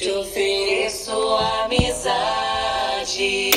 [0.00, 1.12] Te ofereço
[1.62, 3.50] amizade,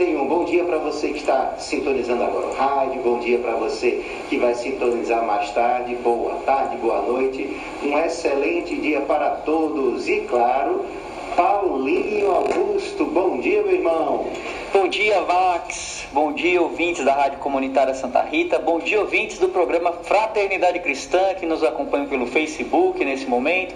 [0.00, 0.26] 5h31.
[0.26, 4.38] Bom dia para você que está sintonizando agora o rádio, bom dia para você que
[4.38, 7.54] vai sintonizar mais tarde, boa tarde, boa noite.
[7.82, 10.86] Um excelente dia para todos e, claro,
[11.36, 14.26] Paulinho Augusto, bom dia, meu irmão.
[14.72, 16.06] Bom dia, Vax.
[16.12, 18.58] Bom dia, ouvintes da Rádio Comunitária Santa Rita.
[18.58, 23.74] Bom dia, ouvintes do programa Fraternidade Cristã, que nos acompanham pelo Facebook nesse momento,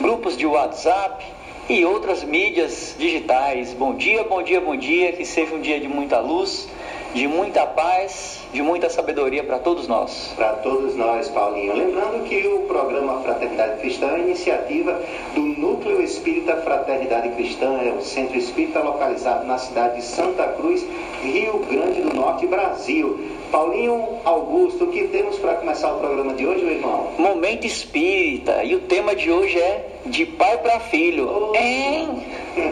[0.00, 1.37] grupos de WhatsApp
[1.68, 3.74] e outras mídias digitais.
[3.74, 5.12] Bom dia, bom dia, bom dia.
[5.12, 6.66] Que seja um dia de muita luz,
[7.14, 10.32] de muita paz, de muita sabedoria para todos nós.
[10.34, 11.74] Para todos nós, Paulinho.
[11.74, 14.98] Lembrando que o programa Fraternidade Cristã é iniciativa
[15.34, 20.86] do Núcleo Espírita Fraternidade Cristã, é o centro espírita localizado na cidade de Santa Cruz,
[21.22, 23.18] Rio Grande do Norte, Brasil.
[23.50, 27.12] Paulinho Augusto, o que temos para começar o programa de hoje, meu irmão?
[27.18, 28.62] Momento espírita.
[28.62, 31.28] E o tema de hoje é de pai para filho.
[31.28, 31.54] Oh.
[31.54, 32.22] Hein?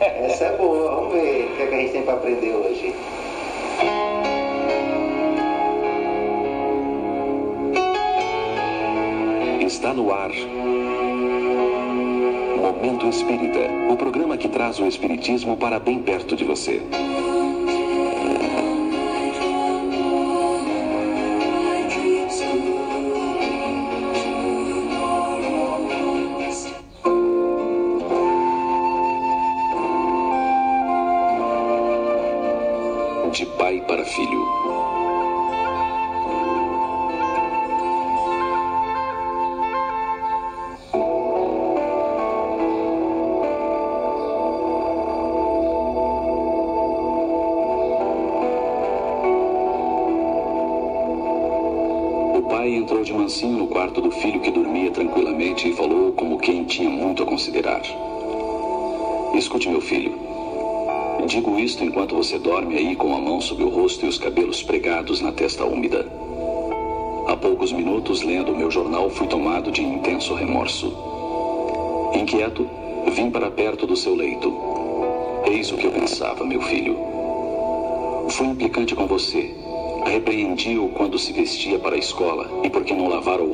[0.00, 2.94] Essa é boa, vamos ver o que, é que a gente tem para aprender hoje.
[9.60, 10.30] Está no ar.
[12.56, 16.82] Momento Espírita, o programa que traz o Espiritismo para bem perto de você.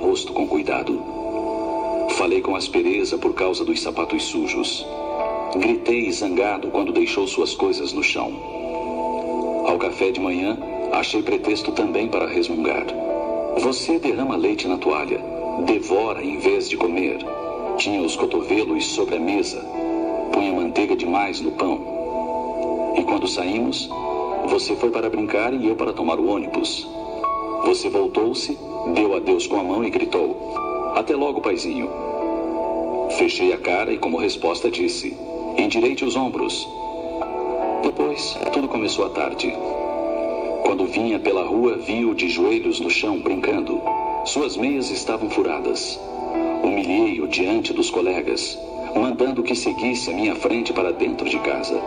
[0.00, 0.98] Rosto com cuidado.
[2.16, 4.86] Falei com aspereza por causa dos sapatos sujos.
[5.56, 8.32] Gritei zangado quando deixou suas coisas no chão.
[9.66, 10.58] Ao café de manhã,
[10.92, 12.86] achei pretexto também para resmungar.
[13.58, 15.22] Você derrama leite na toalha,
[15.66, 17.18] devora em vez de comer.
[17.76, 19.60] Tinha os cotovelos sobre a mesa,
[20.32, 22.94] punha manteiga demais no pão.
[22.96, 23.88] E quando saímos,
[24.48, 26.88] você foi para brincar e eu para tomar o ônibus.
[27.64, 28.56] Você voltou-se,
[28.94, 30.54] deu adeus com a mão e gritou:
[30.94, 31.88] Até logo, paizinho.
[33.10, 35.16] Fechei a cara e, como resposta, disse:
[35.56, 36.68] Endireite os ombros.
[37.82, 39.54] Depois, tudo começou à tarde.
[40.64, 43.80] Quando vinha pela rua, vi-o de joelhos no chão, brincando.
[44.24, 45.98] Suas meias estavam furadas.
[46.62, 48.58] Humilhei-o diante dos colegas,
[48.94, 51.80] mandando que seguisse à minha frente para dentro de casa.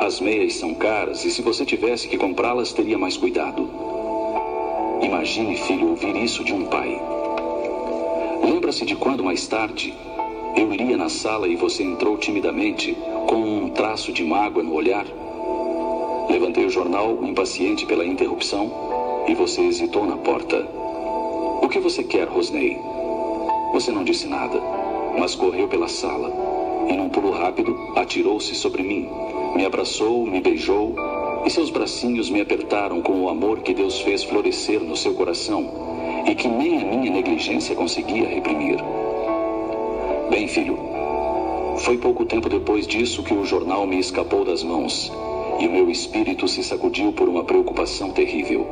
[0.00, 3.89] As meias são caras e se você tivesse que comprá-las, teria mais cuidado.
[5.02, 7.00] Imagine, filho, ouvir isso de um pai.
[8.42, 9.94] Lembra-se de quando mais tarde
[10.56, 15.06] eu lia na sala e você entrou timidamente, com um traço de mágoa no olhar?
[16.28, 18.70] Levantei o jornal, impaciente pela interrupção,
[19.26, 20.66] e você hesitou na porta.
[21.62, 22.78] O que você quer, Rosney?
[23.72, 24.60] Você não disse nada,
[25.18, 26.30] mas correu pela sala
[26.88, 29.08] e, num pulo rápido, atirou-se sobre mim.
[29.54, 30.94] Me abraçou, me beijou
[31.44, 35.70] e seus bracinhos me apertaram com o amor que Deus fez florescer no seu coração
[36.26, 38.78] e que nem a minha negligência conseguia reprimir.
[40.30, 40.78] Bem, filho,
[41.78, 45.10] foi pouco tempo depois disso que o jornal me escapou das mãos
[45.58, 48.66] e o meu espírito se sacudiu por uma preocupação terrível.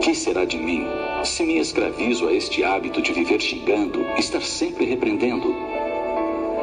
[0.00, 0.84] Que será de mim
[1.24, 5.54] se me escravizo a este hábito de viver xingando, estar sempre repreendendo?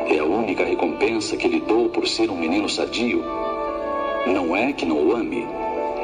[0.07, 3.42] É a única recompensa que lhe dou por ser um menino sadio.
[4.25, 5.45] Não é que não o ame,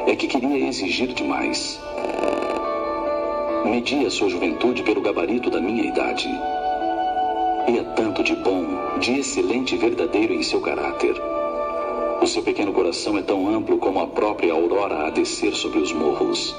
[0.06, 1.80] é que queria exigir demais.
[3.64, 6.28] Medi a sua juventude pelo gabarito da minha idade.
[7.66, 8.64] E há tanto de bom,
[8.98, 11.14] de excelente e verdadeiro em seu caráter.
[12.20, 15.92] O seu pequeno coração é tão amplo como a própria aurora a descer sobre os
[15.92, 16.54] morros.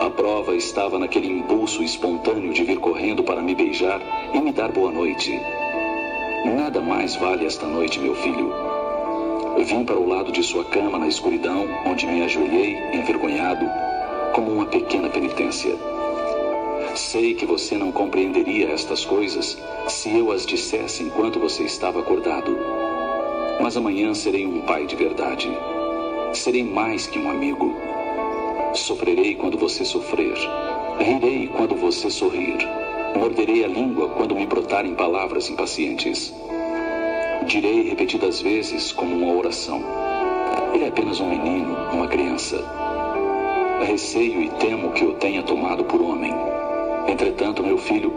[0.00, 4.00] A prova estava naquele impulso espontâneo de vir correndo para me beijar
[4.34, 5.30] e me dar boa noite.
[6.44, 8.69] Nada mais vale esta noite, meu filho.
[9.58, 13.66] Vim para o lado de sua cama na escuridão, onde me ajoelhei, envergonhado,
[14.34, 15.76] como uma pequena penitência.
[16.94, 19.56] Sei que você não compreenderia estas coisas
[19.88, 22.56] se eu as dissesse enquanto você estava acordado.
[23.60, 25.50] Mas amanhã serei um pai de verdade.
[26.32, 27.74] Serei mais que um amigo.
[28.74, 30.34] Sofrerei quando você sofrer.
[30.98, 32.58] Rirei quando você sorrir.
[33.16, 36.32] Morderei a língua quando me brotarem palavras impacientes.
[37.46, 39.82] Direi repetidas vezes como uma oração.
[40.74, 42.62] Ele é apenas um menino, uma criança.
[43.84, 46.34] Receio e temo que o tenha tomado por homem.
[47.08, 48.12] Entretanto, meu filho,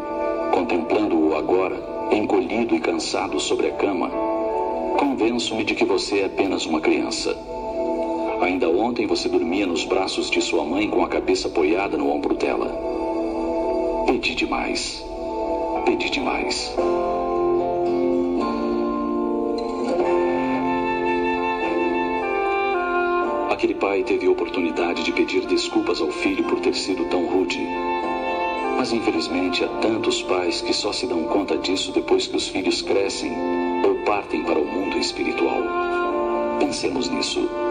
[0.52, 1.76] contemplando-o agora,
[2.12, 4.10] encolhido e cansado sobre a cama,
[4.98, 7.36] convenço-me de que você é apenas uma criança.
[8.42, 12.36] Ainda ontem você dormia nos braços de sua mãe com a cabeça apoiada no ombro
[12.36, 12.68] dela.
[14.06, 15.04] Pedi demais.
[15.86, 16.76] Pedi demais.
[23.84, 27.60] Pai teve oportunidade de pedir desculpas ao filho por ter sido tão rude.
[28.78, 32.82] Mas infelizmente há tantos pais que só se dão conta disso depois que os filhos
[32.82, 33.34] crescem
[33.86, 35.62] ou partem para o mundo espiritual.
[36.62, 37.63] Pensemos nisso.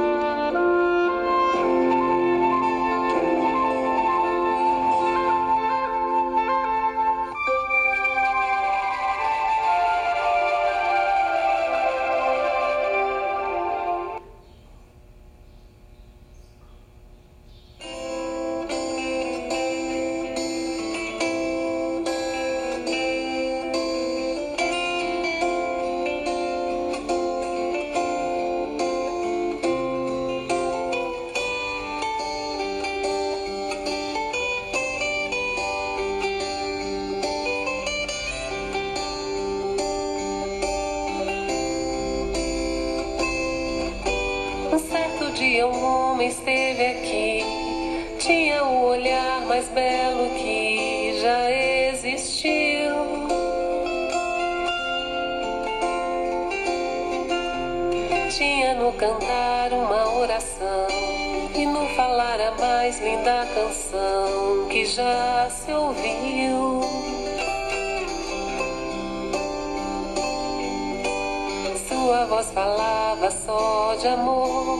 [72.12, 74.78] Sua voz falava só de amor,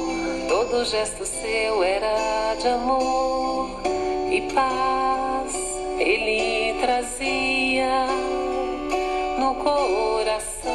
[0.50, 3.80] todo gesto seu era de amor
[4.30, 5.54] e paz
[5.98, 8.04] ele trazia
[9.38, 10.72] no coração.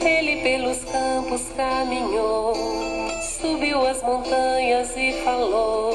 [0.00, 2.52] Ele pelos campos caminhou,
[3.40, 5.93] subiu as montanhas e falou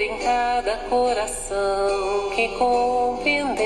[0.00, 3.58] em cada coração que compreendeu.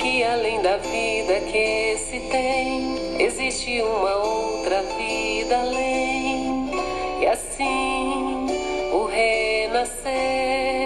[0.00, 6.70] que além da vida que se tem, existe uma outra vida além.
[7.20, 8.46] E assim
[8.92, 10.79] o renascer,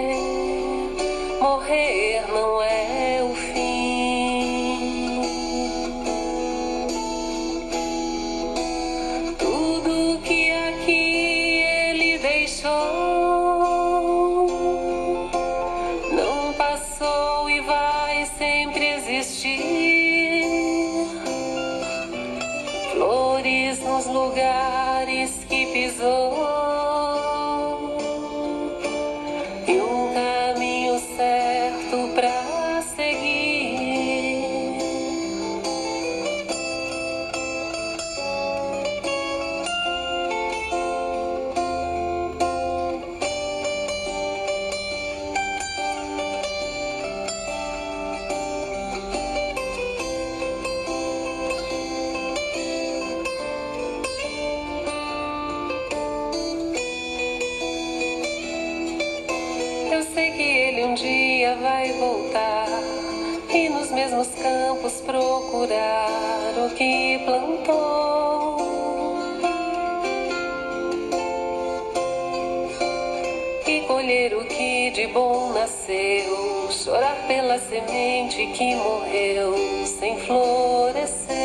[74.05, 81.35] colher o que de bom nasceu, chorar pela semente que morreu sem florescer.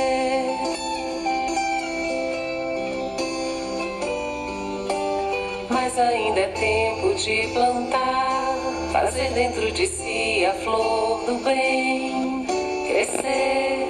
[5.70, 8.56] Mas ainda é tempo de plantar,
[8.92, 12.44] fazer dentro de si a flor do bem,
[12.86, 13.88] crescer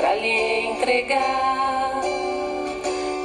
[0.00, 2.00] pra lhe entregar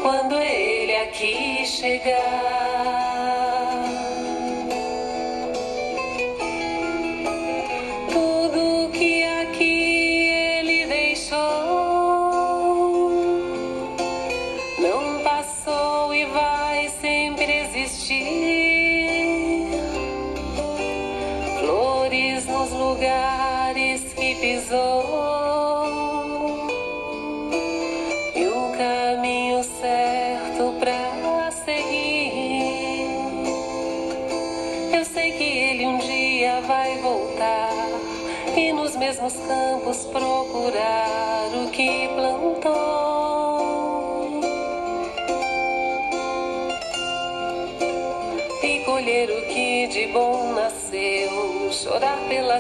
[0.04, 2.79] quando ele aqui chegar.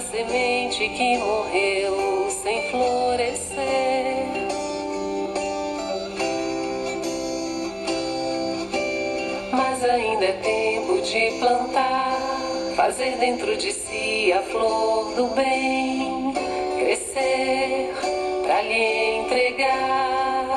[0.02, 4.48] Semente que morreu sem florescer.
[9.52, 12.18] Mas ainda é tempo de plantar,
[12.76, 16.34] fazer dentro de si a flor do bem,
[16.78, 17.94] crescer
[18.44, 20.56] pra lhe entregar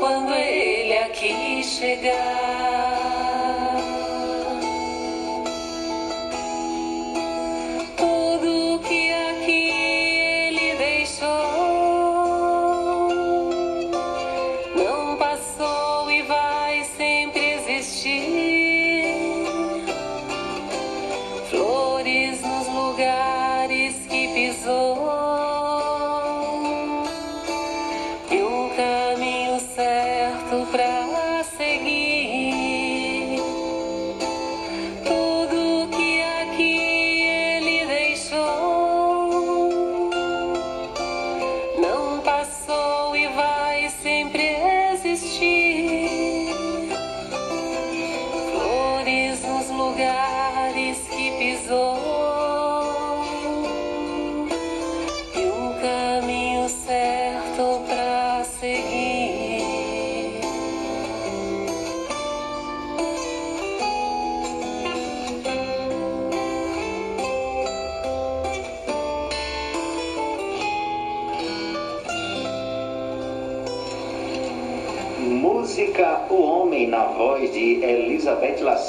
[0.00, 2.45] quando ele aqui chegar.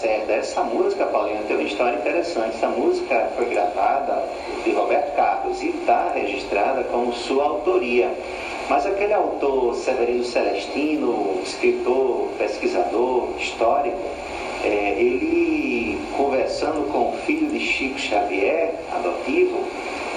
[0.06, 2.56] Essa música, Paulinho, tem uma história interessante.
[2.56, 4.24] Essa música foi gravada
[4.64, 8.12] de Roberto Carlos e está registrada como sua autoria.
[8.70, 13.98] Mas aquele autor Severino Celestino, escritor, pesquisador, histórico,
[14.64, 19.64] é, ele conversando com o filho de Chico Xavier, adotivo,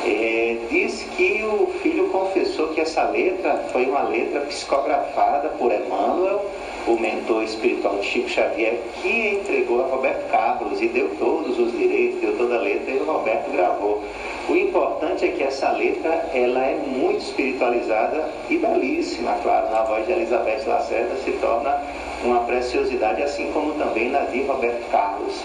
[0.04, 6.44] é, diz que o filho confessou que essa letra foi uma letra psicografada por Emmanuel,
[6.92, 11.72] o mentor espiritual de Chico Xavier, que entregou a Roberto Carlos e deu todos os
[11.72, 14.02] direitos, deu toda a letra e o Roberto gravou.
[14.48, 20.04] O importante é que essa letra ela é muito espiritualizada e belíssima, claro, na voz
[20.06, 21.80] de Elizabeth Lacerda se torna
[22.24, 25.40] uma preciosidade, assim como também na de Roberto Carlos.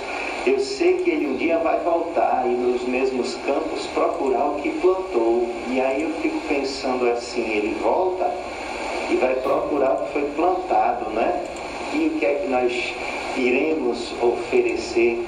[0.46, 4.70] Eu sei que ele um dia vai voltar e nos mesmos campos procurar o que
[4.70, 5.48] plantou.
[5.70, 8.32] E aí eu fico pensando assim, ele volta
[9.10, 11.44] e vai procurar o que foi plantado, né?
[11.94, 12.94] E o que é que nós
[13.38, 15.26] iremos oferecer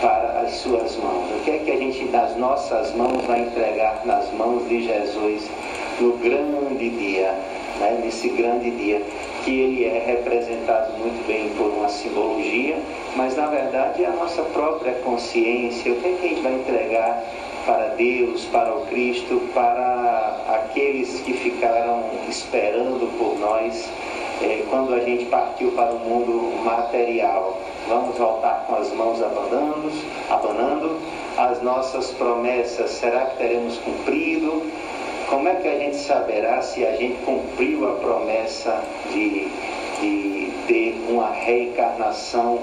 [0.00, 1.30] para as suas mãos?
[1.36, 5.48] O que é que a gente, das nossas mãos, vai entregar nas mãos de Jesus
[6.00, 7.34] no grande dia
[7.80, 9.02] né, nesse grande dia,
[9.42, 12.78] que ele é representado muito bem por uma simbologia,
[13.16, 16.54] mas na verdade é a nossa própria consciência, o que, é que a gente vai
[16.54, 17.24] entregar
[17.64, 20.19] para Deus, para o Cristo, para
[20.54, 23.88] aqueles que ficaram esperando por nós
[24.42, 27.58] é, quando a gente partiu para o mundo material.
[27.88, 29.90] Vamos voltar com as mãos abanando,
[30.28, 30.98] abanando
[31.36, 34.62] as nossas promessas, será que teremos cumprido?
[35.28, 39.48] Como é que a gente saberá se a gente cumpriu a promessa de,
[40.00, 42.58] de ter uma reencarnação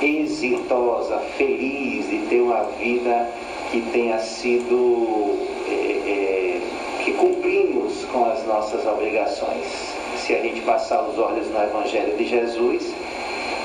[0.00, 3.28] exitosa, feliz, de ter uma vida
[3.70, 5.36] que tenha sido.
[5.68, 6.26] É, é,
[7.06, 9.94] que cumprimos com as nossas obrigações.
[10.16, 12.92] Se a gente passar os olhos no Evangelho de Jesus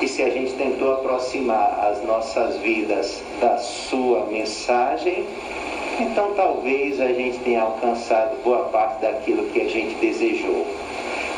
[0.02, 5.26] e se a gente tentou aproximar as nossas vidas da sua mensagem,
[6.00, 10.66] então talvez a gente tenha alcançado boa parte daquilo que a gente desejou.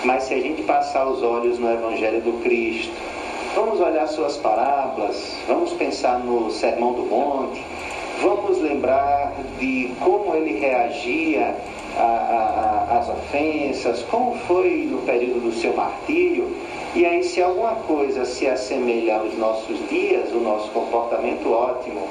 [0.03, 2.93] Mas se a gente passar os olhos no Evangelho do Cristo,
[3.55, 7.61] vamos olhar suas parábolas, vamos pensar no Sermão do Monte,
[8.23, 11.57] Vamos lembrar de como ele reagia
[11.97, 16.55] às ofensas, como foi no período do seu martírio.
[16.95, 22.07] E aí, se alguma coisa se assemelha aos nossos dias, o nosso comportamento ótimo,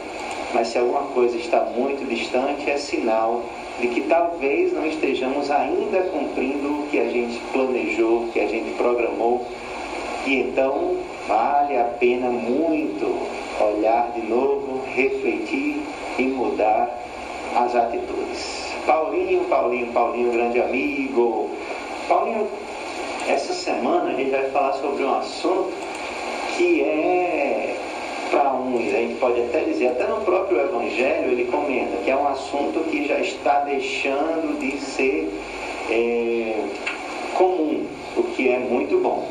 [0.52, 3.42] mas se alguma coisa está muito distante, é sinal
[3.80, 8.46] de que talvez não estejamos ainda cumprindo o que a gente planejou, o que a
[8.46, 9.46] gente programou.
[10.26, 10.96] E então
[11.26, 13.18] vale a pena muito
[13.60, 15.82] olhar de novo, refletir
[16.18, 16.98] e mudar
[17.56, 18.71] as atitudes.
[18.86, 21.50] Paulinho, Paulinho, Paulinho, grande amigo.
[22.08, 22.48] Paulinho,
[23.28, 25.72] essa semana a gente vai falar sobre um assunto
[26.56, 27.76] que é
[28.30, 32.16] para uns, a gente pode até dizer, até no próprio Evangelho ele comenta que é
[32.16, 35.30] um assunto que já está deixando de ser
[35.90, 36.54] é,
[37.34, 37.86] comum,
[38.16, 39.28] o que é muito bom.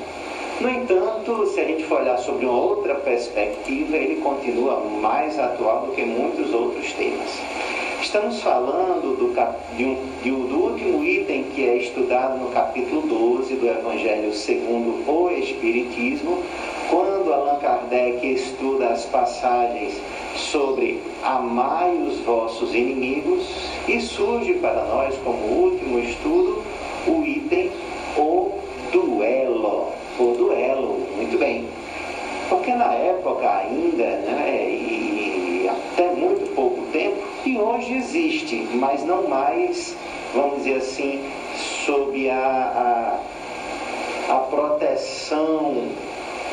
[0.62, 5.88] No entanto, se a gente for olhar sobre uma outra perspectiva, ele continua mais atual
[5.88, 7.42] do que muitos outros temas.
[8.02, 9.32] Estamos falando do,
[9.78, 14.34] de um, de um, do último item que é estudado no capítulo 12 do Evangelho
[14.34, 16.44] segundo o Espiritismo,
[16.90, 20.02] quando Allan Kardec estuda as passagens
[20.36, 23.48] sobre amai os vossos inimigos
[23.88, 26.64] e surge para nós como último estudo
[27.06, 27.70] o item
[28.18, 28.52] o
[28.92, 31.68] duelo o duelo, muito bem.
[32.50, 37.58] Porque na época ainda, né, e até muito pouco tempo, e
[37.96, 39.96] existe, mas não mais,
[40.34, 41.24] vamos dizer assim,
[41.86, 43.20] sob a,
[44.30, 45.88] a, a proteção,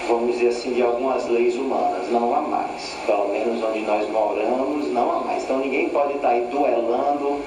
[0.08, 2.96] vamos dizer assim, de algumas leis humanas, não há mais.
[3.06, 5.44] Pelo menos onde nós moramos, não há mais.
[5.44, 7.38] Então ninguém pode estar aí duelando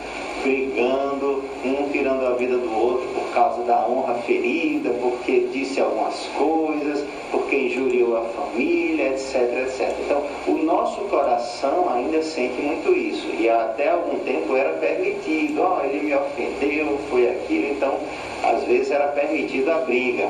[0.42, 6.28] brigando, um tirando a vida do outro por causa da honra ferida, porque disse algumas
[6.38, 9.96] coisas, porque injuriou a família, etc, etc.
[10.06, 13.28] Então, o nosso coração ainda sente muito isso.
[13.40, 17.98] E até algum tempo era permitido, ó, oh, ele me ofendeu, foi aquilo, então
[18.44, 20.30] às vezes era permitida a briga,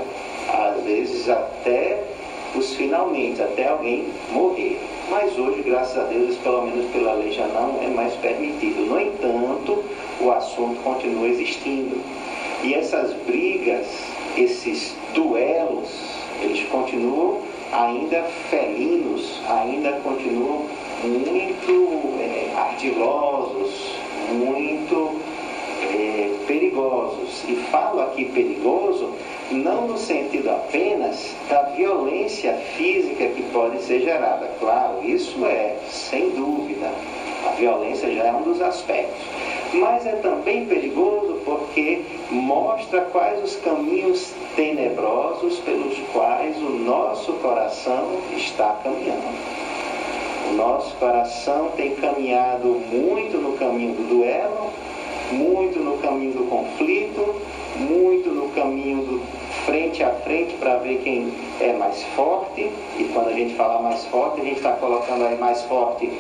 [0.54, 2.04] às vezes até
[2.54, 4.80] os finalmente, até alguém morrer.
[5.10, 8.86] Mas hoje, graças a Deus, pelo menos pela lei já não é mais permitido.
[8.86, 9.84] No entanto,
[10.22, 12.00] o assunto continua existindo.
[12.64, 13.88] E essas brigas,
[14.38, 15.90] esses duelos,
[16.42, 17.40] eles continuam
[17.72, 20.66] ainda felinos, ainda continuam
[21.04, 23.96] muito é, ardilosos,
[24.32, 25.20] muito
[25.92, 27.44] é, perigosos.
[27.48, 29.12] E falo aqui perigoso
[29.52, 34.50] não no sentido apenas da violência física que pode ser gerada.
[34.60, 36.92] Claro, isso é, sem dúvida,
[37.46, 39.22] a violência já é um dos aspectos.
[39.74, 48.18] Mas é também perigoso porque mostra quais os caminhos tenebrosos pelos quais o nosso coração
[48.36, 49.62] está caminhando.
[50.50, 54.70] O nosso coração tem caminhado muito no caminho do duelo,
[55.32, 57.42] muito no caminho do conflito,
[57.78, 59.22] muito no caminho do
[59.66, 62.70] frente a frente para ver quem é mais forte.
[62.98, 66.12] E quando a gente fala mais forte, a gente está colocando aí mais forte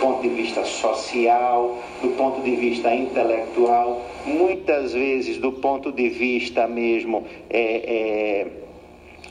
[0.00, 6.66] ponto de vista social, do ponto de vista intelectual, muitas vezes do ponto de vista
[6.66, 8.46] mesmo é, é,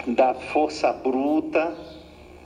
[0.08, 1.76] da força bruta.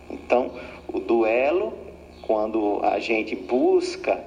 [0.09, 0.51] Então,
[0.88, 1.73] o duelo,
[2.21, 4.23] quando a gente busca,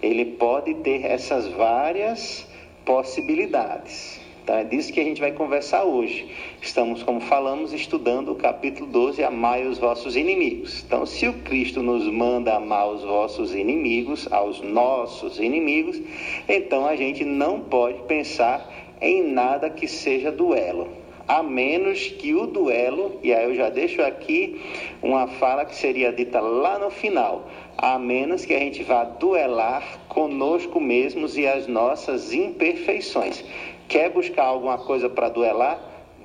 [0.00, 2.46] ele pode ter essas várias
[2.84, 4.19] possibilidades.
[4.50, 6.26] Então é disso que a gente vai conversar hoje.
[6.60, 10.82] Estamos, como falamos, estudando o capítulo 12, Amai os vossos inimigos.
[10.84, 16.02] Então, se o Cristo nos manda amar os vossos inimigos, aos nossos inimigos,
[16.48, 18.68] então a gente não pode pensar
[19.00, 20.88] em nada que seja duelo.
[21.28, 24.60] A menos que o duelo, e aí eu já deixo aqui
[25.00, 30.00] uma fala que seria dita lá no final, a menos que a gente vá duelar
[30.08, 33.44] conosco mesmos e as nossas imperfeições.
[33.90, 35.80] Quer buscar alguma coisa para duelar?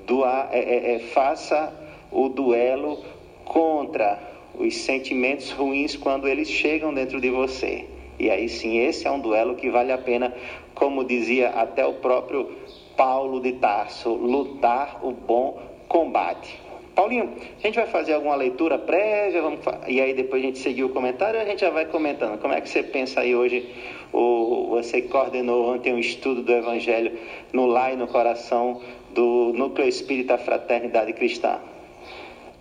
[0.06, 1.74] Doar, é, é, é, faça
[2.12, 3.04] o duelo
[3.44, 4.20] contra
[4.54, 7.86] os sentimentos ruins quando eles chegam dentro de você.
[8.20, 10.32] E aí sim, esse é um duelo que vale a pena,
[10.76, 12.52] como dizia até o próprio
[12.96, 16.62] Paulo de Tarso, lutar o bom combate.
[16.94, 20.84] Paulinho, a gente vai fazer alguma leitura prévia, vamos, e aí depois a gente seguir
[20.84, 22.40] o comentário, a gente já vai comentando.
[22.40, 23.68] Como é que você pensa aí hoje,
[24.16, 27.12] o, você coordenou ontem um estudo do Evangelho
[27.52, 31.60] no lar e no coração do Núcleo Espírita Fraternidade Cristã?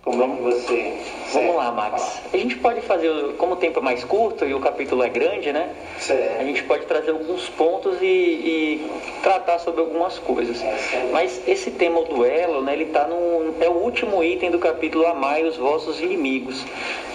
[0.05, 0.93] Como é que você.
[1.33, 2.21] Vamos lá, Max.
[2.31, 5.51] A gente pode fazer, como o tempo é mais curto e o capítulo é grande,
[5.51, 5.73] né?
[5.97, 6.39] Certo.
[6.39, 8.87] A gente pode trazer alguns pontos e, e
[9.23, 10.61] tratar sobre algumas coisas.
[10.61, 12.73] É, Mas esse tema, o duelo, né?
[12.73, 13.55] Ele tá no.
[13.59, 16.63] É o último item do capítulo Amai os vossos inimigos.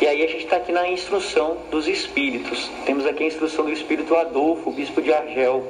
[0.03, 2.69] E aí a gente está aqui na instrução dos espíritos.
[2.85, 5.65] Temos aqui a instrução do espírito Adolfo, bispo de Argel,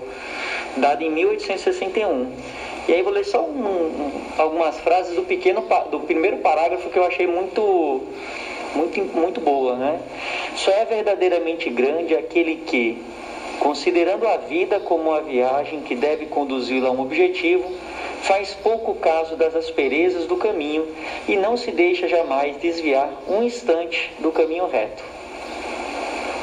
[0.78, 2.32] dada em 1861.
[2.88, 6.98] E aí vou ler só um, um, algumas frases do pequeno do primeiro parágrafo que
[6.98, 8.02] eu achei muito
[8.74, 10.00] muito muito boa, né?
[10.56, 13.02] Só é verdadeiramente grande aquele que,
[13.58, 17.70] considerando a vida como uma viagem que deve conduzi-la a um objetivo,
[18.22, 20.86] faz pouco caso das asperezas do caminho
[21.28, 25.02] e não se deixa jamais desviar um instante do caminho reto.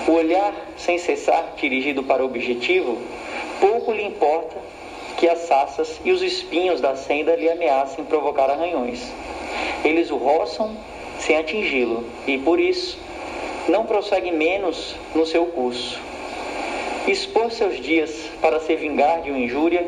[0.07, 2.97] O olhar sem cessar dirigido para o objetivo,
[3.59, 4.55] pouco lhe importa
[5.17, 9.11] que as saças e os espinhos da senda lhe ameacem provocar arranhões.
[9.83, 10.77] Eles o roçam
[11.19, 12.97] sem atingi-lo e, por isso,
[13.67, 15.99] não prossegue menos no seu curso.
[17.07, 19.87] Expor seus dias para se vingar de uma injúria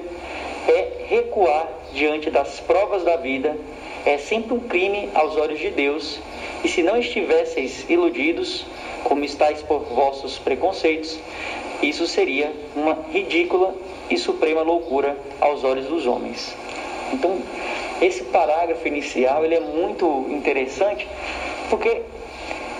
[0.67, 3.55] é recuar diante das provas da vida,
[4.05, 6.19] é sempre um crime aos olhos de Deus,
[6.63, 8.65] e se não estivesseis iludidos,
[9.03, 11.19] como estáis por vossos preconceitos,
[11.81, 13.73] isso seria uma ridícula
[14.09, 16.55] e suprema loucura aos olhos dos homens.
[17.13, 17.39] Então,
[18.01, 21.07] esse parágrafo inicial ele é muito interessante
[21.69, 22.01] porque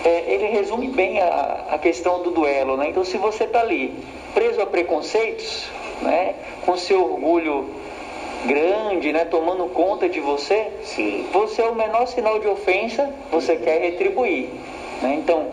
[0.04, 2.76] é, ele resume bem a, a, questão do duelo.
[2.76, 2.88] Né?
[2.88, 3.94] Então, se você está ali
[4.34, 5.68] preso a preconceitos,
[6.02, 7.68] né, com seu orgulho
[8.46, 11.26] grande, né, tomando conta de você, Sim.
[11.32, 14.48] você é o menor sinal de ofensa, você quer retribuir.
[15.02, 15.16] Né?
[15.18, 15.48] Então,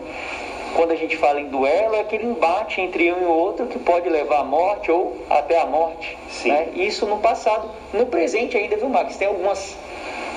[0.76, 4.10] quando a gente fala em duelo, é aquele embate entre um e outro que pode
[4.10, 6.18] levar à morte ou até à morte.
[6.46, 6.70] Né?
[6.76, 7.70] Isso no passado.
[7.94, 9.18] No presente ainda, viu, Max?
[9.18, 9.76] Tem algumas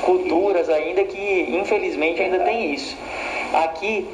[0.02, 2.96] culturas ainda que, infelizmente, ainda tem isso.
[3.52, 4.06] Aqui,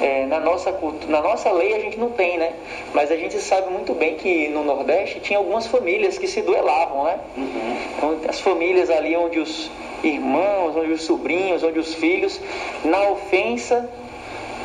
[0.00, 0.74] é, na, nossa,
[1.08, 2.52] na nossa lei, a gente não tem, né?
[2.94, 7.04] Mas a gente sabe muito bem que no Nordeste tinha algumas famílias que se duelavam,
[7.04, 7.18] né?
[7.36, 7.76] Uhum.
[7.96, 9.70] Então, as famílias ali onde os
[10.02, 12.40] irmãos, onde os sobrinhos, onde os filhos,
[12.84, 13.88] na ofensa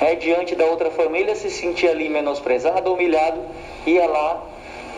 [0.01, 3.39] é, diante da outra família, se sentia ali menosprezado, humilhado,
[3.85, 4.43] ia lá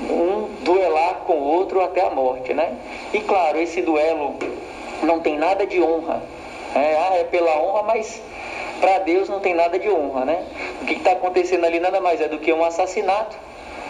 [0.10, 2.78] um duelar com o outro até a morte, né?
[3.14, 4.36] E claro, esse duelo
[5.04, 6.24] não tem nada de honra.
[6.74, 8.22] É, ah, é pela honra, mas
[8.80, 10.46] para Deus não tem nada de honra, né?
[10.82, 13.36] O que está acontecendo ali nada mais é do que um assassinato.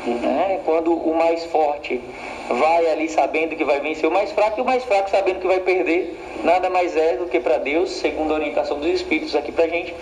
[0.05, 0.59] Né?
[0.65, 2.01] Quando o mais forte
[2.49, 5.47] vai ali sabendo que vai vencer o mais fraco, e o mais fraco sabendo que
[5.47, 9.51] vai perder, nada mais é do que para Deus, segundo a orientação dos Espíritos aqui
[9.51, 9.95] para gente,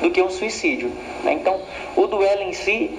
[0.00, 0.90] do que um suicídio.
[1.22, 1.32] Né?
[1.34, 1.60] Então,
[1.96, 2.98] o duelo em si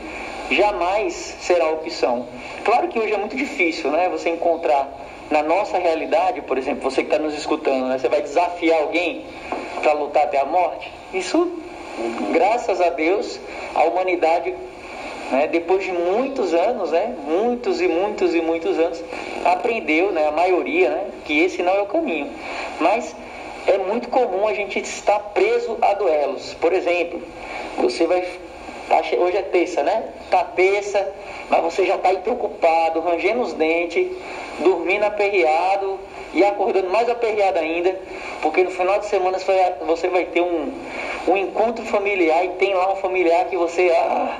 [0.49, 2.27] jamais será opção.
[2.63, 4.09] Claro que hoje é muito difícil, né?
[4.09, 4.89] Você encontrar
[5.29, 7.97] na nossa realidade, por exemplo, você que está nos escutando, né?
[7.97, 9.25] Você vai desafiar alguém
[9.81, 10.91] para lutar até a morte?
[11.13, 11.51] Isso,
[12.31, 13.39] graças a Deus,
[13.75, 14.53] a humanidade,
[15.31, 15.47] né?
[15.47, 17.13] depois de muitos anos, né?
[17.25, 19.03] Muitos e muitos e muitos anos,
[19.43, 20.27] aprendeu, né?
[20.27, 21.07] A maioria, né?
[21.25, 22.29] Que esse não é o caminho.
[22.79, 23.13] Mas
[23.67, 26.53] é muito comum a gente estar preso a duelos.
[26.55, 27.21] Por exemplo,
[27.77, 28.25] você vai
[28.87, 30.01] Tá, hoje é terça, né?
[30.31, 31.13] Tá terça,
[31.49, 34.07] mas você já está aí preocupado, rangendo os dentes,
[34.59, 35.99] dormindo aperreado
[36.33, 37.99] e acordando mais aperreado ainda,
[38.41, 39.37] porque no final de semana
[39.85, 40.71] você vai ter um,
[41.27, 44.37] um encontro familiar e tem lá um familiar que você, ah,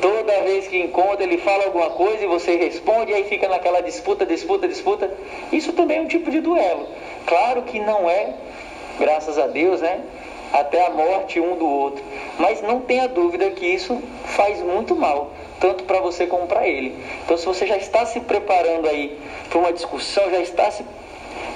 [0.00, 3.80] toda vez que encontra ele fala alguma coisa e você responde e aí fica naquela
[3.80, 5.10] disputa, disputa, disputa.
[5.52, 6.88] Isso também é um tipo de duelo.
[7.26, 8.34] Claro que não é,
[8.98, 10.00] graças a Deus, né?
[10.54, 12.04] até a morte um do outro.
[12.38, 16.94] Mas não tenha dúvida que isso faz muito mal, tanto para você como para ele.
[17.24, 19.18] Então, se você já está se preparando aí
[19.50, 20.84] para uma discussão, já está se,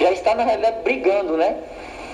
[0.00, 1.56] já está na realidade brigando, né?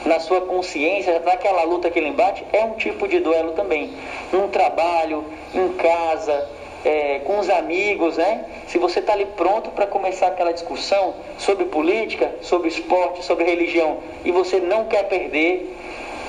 [0.05, 3.90] Na sua consciência, naquela luta, aquele embate, é um tipo de duelo também.
[4.33, 6.47] Num trabalho, em casa,
[6.85, 8.45] é, com os amigos, né?
[8.67, 13.99] Se você está ali pronto para começar aquela discussão sobre política, sobre esporte, sobre religião,
[14.25, 15.75] e você não quer perder,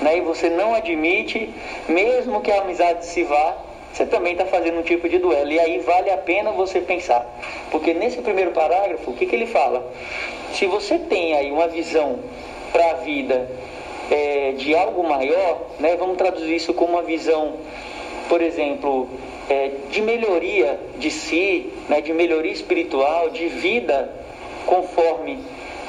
[0.02, 0.18] né?
[0.18, 1.54] E você não admite,
[1.90, 3.58] mesmo que a amizade se vá,
[3.92, 5.52] você também está fazendo um tipo de duelo.
[5.52, 7.26] E aí vale a pena você pensar.
[7.72, 9.90] Porque nesse primeiro parágrafo, o que, que ele fala?
[10.54, 12.20] Se você tem aí uma visão
[12.76, 13.50] para a vida
[14.12, 17.54] é, de algo maior, né, vamos traduzir isso como uma visão,
[18.28, 19.08] por exemplo,
[19.50, 24.14] é, de melhoria de si, né, de melhoria espiritual, de vida
[24.66, 25.40] conforme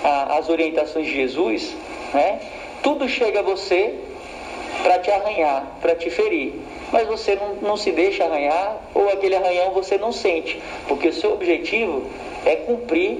[0.04, 1.74] a, as orientações de Jesus,
[2.14, 2.38] né,
[2.84, 3.92] tudo chega a você
[4.84, 6.54] para te arranhar, para te ferir
[6.92, 11.12] mas você não, não se deixa arranhar ou aquele arranhão você não sente, porque o
[11.12, 12.04] seu objetivo
[12.44, 13.18] é cumprir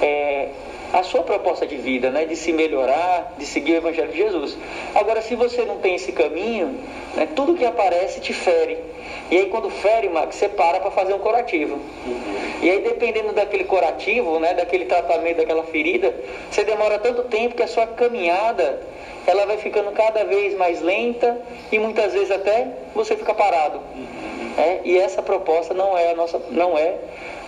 [0.00, 0.50] é,
[0.92, 4.56] a sua proposta de vida, né, de se melhorar, de seguir o Evangelho de Jesus.
[4.94, 6.78] Agora, se você não tem esse caminho,
[7.14, 8.78] né, tudo que aparece te fere.
[9.30, 11.78] E aí, quando fere, Max, você para para fazer um curativo.
[12.62, 16.14] E aí, dependendo daquele curativo, né, daquele tratamento, daquela ferida,
[16.50, 18.80] você demora tanto tempo que a sua caminhada
[19.26, 21.38] ela vai ficando cada vez mais lenta
[21.70, 23.82] e muitas vezes até você fica parado.
[24.56, 26.94] É, e essa proposta não é a nossa, não é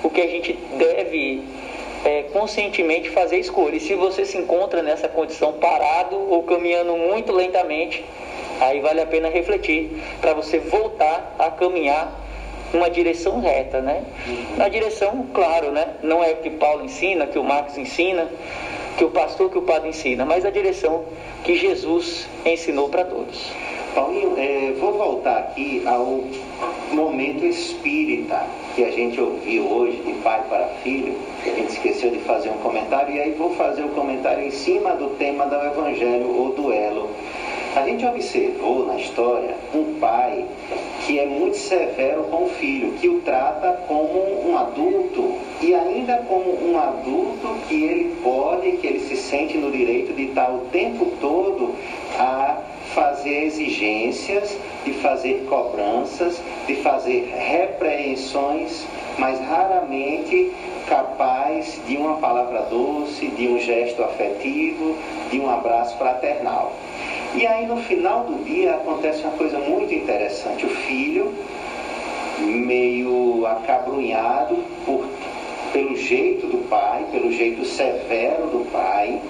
[0.03, 1.43] o que a gente deve
[2.05, 3.77] é, conscientemente fazer escolha.
[3.77, 8.05] E se você se encontra nessa condição parado ou caminhando muito lentamente,
[8.61, 12.21] aí vale a pena refletir para você voltar a caminhar
[12.73, 14.05] uma direção reta, né?
[14.57, 15.95] Na direção, claro, né?
[16.03, 18.29] Não é o que Paulo ensina, que o Marcos ensina,
[18.97, 21.05] que o pastor, que o padre ensina, mas a direção
[21.43, 23.51] que Jesus ensinou para todos.
[23.95, 26.25] Paulinho, é, vou voltar aqui ao
[26.93, 32.19] momento espírita que a gente ouviu hoje de pai para filho, a gente esqueceu de
[32.21, 35.57] fazer um comentário, e aí vou fazer o um comentário em cima do tema do
[35.57, 37.11] Evangelho ou duelo.
[37.77, 40.45] A gente observou na história um pai
[41.07, 46.17] que é muito severo com o filho, que o trata como um adulto e ainda
[46.29, 50.67] como um adulto que ele pode, que ele se sente no direito de estar o
[50.73, 51.77] tempo todo
[52.19, 52.61] a
[52.93, 58.85] fazer exigências, de fazer cobranças, de fazer repreensões,
[59.17, 60.51] mas raramente
[60.89, 64.97] capaz de uma palavra doce, de um gesto afetivo,
[65.31, 66.73] de um abraço fraternal.
[67.35, 70.67] E aí no final do dia acontece uma coisa muito interessante.
[70.67, 71.33] O filho,
[72.39, 75.05] meio acabrunhado por,
[75.73, 79.21] pelo jeito do pai, pelo jeito severo do pai,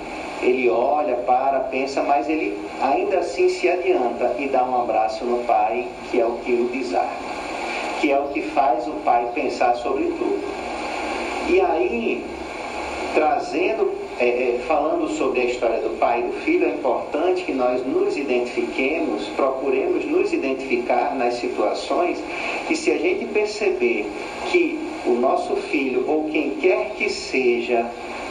[0.43, 5.45] ele olha, para, pensa, mas ele ainda assim se adianta e dá um abraço no
[5.45, 7.11] pai, que é o que o desarma,
[8.01, 10.41] que é o que faz o pai pensar sobre tudo.
[11.49, 12.25] E aí,
[13.13, 17.53] trazendo é, é, falando sobre a história do pai e do filho, é importante que
[17.53, 22.23] nós nos identifiquemos, procuremos nos identificar nas situações
[22.69, 24.07] e se a gente perceber
[24.51, 27.91] que o nosso filho ou quem quer que seja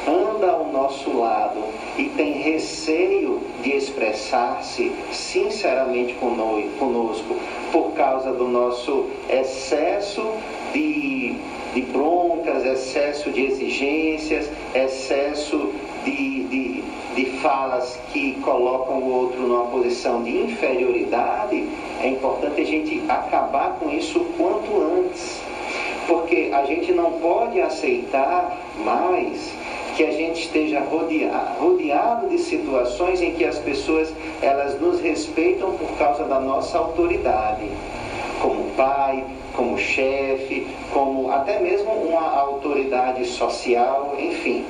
[0.10, 1.64] anda ao nosso lado
[1.98, 6.16] e tem receio de expressar-se sinceramente
[6.80, 7.36] conosco
[7.72, 10.26] por causa do nosso excesso
[10.74, 11.36] de
[11.74, 15.72] de broncas, excesso de exigências, excesso
[16.04, 16.84] de, de,
[17.16, 21.68] de falas que colocam o outro numa posição de inferioridade,
[22.02, 25.42] é importante a gente acabar com isso o quanto antes.
[26.08, 29.54] Porque a gente não pode aceitar mais
[30.00, 34.10] que a gente esteja rodeado, de situações em que as pessoas
[34.42, 37.70] elas nos respeitam por causa da nossa autoridade,
[38.42, 44.64] como pai, como chefe, como até mesmo uma autoridade social, enfim.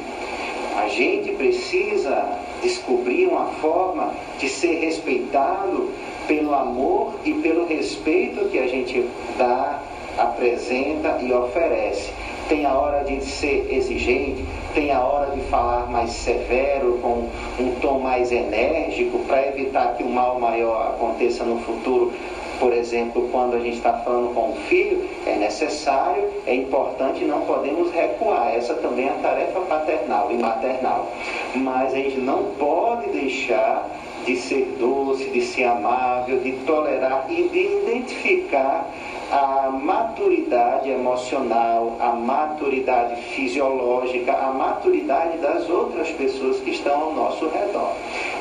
[0.76, 5.92] A gente precisa descobrir uma forma de ser respeitado
[6.28, 9.80] pelo amor e pelo respeito que a gente dá,
[10.18, 12.12] apresenta e oferece.
[12.48, 17.30] Tem a hora de ser exigente, tem a hora de falar mais severo, com
[17.62, 22.14] um tom mais enérgico, para evitar que o mal maior aconteça no futuro
[22.60, 27.42] por exemplo, quando a gente está falando com o filho, é necessário, é importante, não
[27.46, 28.54] podemos recuar.
[28.54, 31.10] Essa também é a tarefa paternal e maternal.
[31.56, 33.90] Mas a gente não pode deixar
[34.26, 38.90] de ser doce, de ser amável, de tolerar e de identificar
[39.32, 47.48] a maturidade emocional, a maturidade fisiológica, a maturidade das outras pessoas que estão ao nosso
[47.50, 47.94] redor.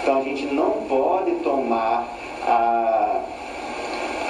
[0.03, 2.07] Então a gente não pode tomar
[2.47, 3.21] a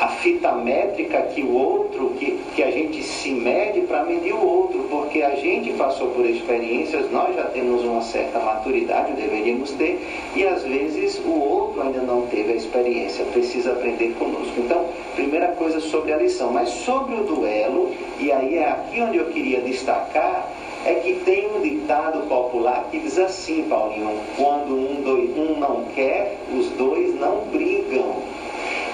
[0.01, 4.47] a fita métrica que o outro, que, que a gente se mede para medir o
[4.47, 10.01] outro, porque a gente passou por experiências, nós já temos uma certa maturidade, deveríamos ter,
[10.37, 14.55] e às vezes o outro ainda não teve a experiência, precisa aprender conosco.
[14.57, 19.17] Então, primeira coisa sobre a lição, mas sobre o duelo, e aí é aqui onde
[19.17, 20.49] eu queria destacar,
[20.85, 25.85] é que tem um ditado popular que diz assim, Paulinho, quando um, dois, um não
[25.95, 28.38] quer, os dois não brigam.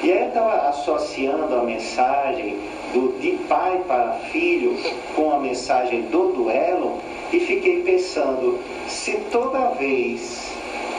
[0.05, 2.59] E aí estava associando a mensagem
[2.93, 4.77] do de pai para filho
[5.17, 6.99] com a mensagem do duelo
[7.33, 10.53] e fiquei pensando, se toda vez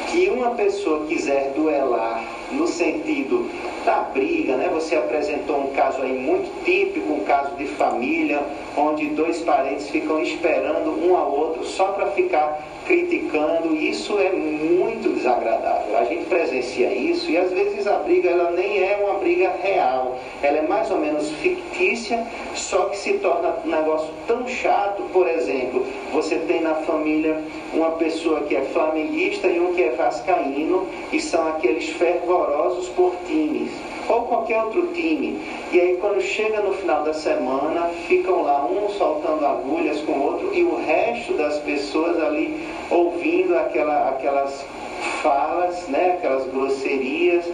[0.07, 3.47] que uma pessoa quiser duelar no sentido
[3.85, 4.69] da briga, né?
[4.73, 8.41] Você apresentou um caso aí muito típico, um caso de família,
[8.77, 15.13] onde dois parentes ficam esperando um ao outro só para ficar criticando, isso é muito
[15.15, 15.97] desagradável.
[15.97, 20.17] A gente presencia isso e às vezes a briga ela nem é uma briga real,
[20.41, 25.27] ela é mais ou menos fictícia, só que se torna um negócio tão chato, por
[25.27, 27.41] exemplo, você tem na família
[27.73, 33.15] uma pessoa que é flamenguista e um que é vascaíno e são aqueles fervorosos por
[33.27, 33.71] times
[34.07, 35.39] ou qualquer outro time.
[35.71, 40.23] E aí quando chega no final da semana, ficam lá um soltando agulhas com o
[40.23, 44.65] outro e o resto das pessoas ali ouvindo aquela, aquelas
[45.21, 47.45] falas, né, aquelas grosserias,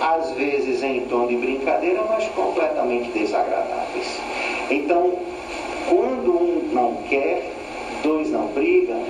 [0.00, 4.18] às vezes em tom de brincadeira, mas completamente desagradáveis.
[4.70, 5.14] Então,
[5.88, 7.50] quando um não quer,
[8.02, 9.02] dois não brigam,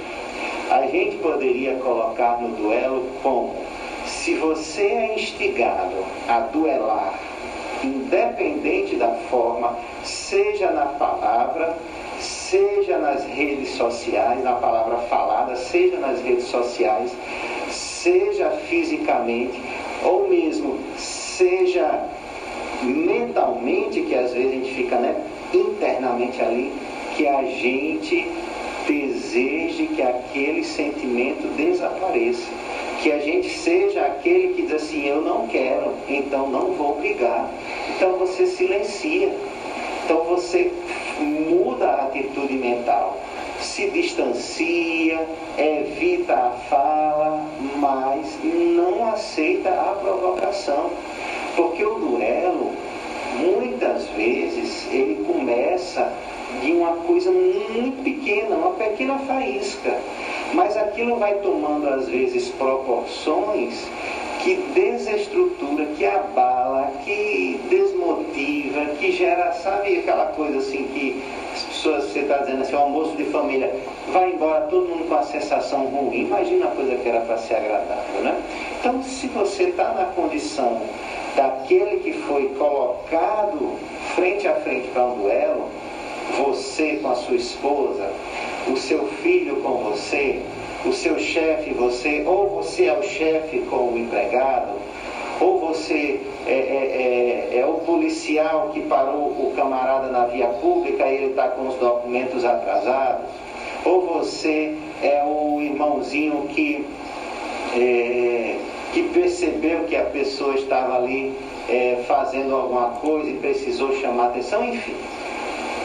[0.70, 3.54] a gente poderia colocar no duelo como
[4.24, 7.18] se você é instigado a duelar,
[7.82, 11.74] independente da forma, seja na palavra,
[12.18, 17.10] seja nas redes sociais, na palavra falada, seja nas redes sociais,
[17.70, 19.58] seja fisicamente,
[20.04, 22.04] ou mesmo seja
[22.82, 25.16] mentalmente, que às vezes a gente fica né,
[25.54, 26.74] internamente ali,
[27.16, 28.28] que a gente
[28.86, 32.48] deseje que aquele sentimento desapareça
[33.02, 37.50] que a gente seja aquele que diz assim, eu não quero, então não vou brigar.
[37.96, 39.34] Então você silencia.
[40.04, 40.70] Então você
[41.18, 43.18] muda a atitude mental.
[43.60, 50.90] Se distancia, evita a fala, mas não aceita a provocação.
[51.56, 52.72] Porque o duelo,
[53.38, 56.12] muitas vezes, ele começa
[56.62, 59.96] de uma coisa muito pequena, uma pequena faísca.
[60.52, 63.86] Mas aquilo vai tomando às vezes proporções
[64.42, 72.04] que desestrutura, que abala, que desmotiva, que gera, sabe aquela coisa assim que as pessoas,
[72.04, 73.74] você está dizendo assim, o almoço de família,
[74.12, 77.56] vai embora todo mundo com a sensação ruim, imagina a coisa que era para ser
[77.56, 78.42] agradável, né?
[78.78, 80.80] Então se você está na condição
[81.36, 83.76] daquele que foi colocado
[84.14, 85.68] frente a frente para um duelo,
[86.36, 88.10] você com a sua esposa,
[88.68, 90.40] o seu filho com você,
[90.84, 94.72] o seu chefe você, ou você é o chefe com o empregado,
[95.40, 101.06] ou você é, é, é, é, o policial que parou o camarada na via pública
[101.06, 103.26] e ele está com os documentos atrasados,
[103.84, 106.86] ou você é o irmãozinho que,
[107.74, 108.56] é,
[108.92, 111.34] que percebeu que a pessoa estava ali
[111.68, 114.94] é, fazendo alguma coisa e precisou chamar atenção, enfim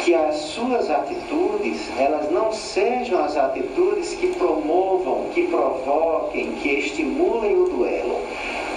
[0.06, 7.60] que as suas atitudes, elas não sejam as atitudes que promovam, que provoquem, que estimulem
[7.60, 8.22] o duelo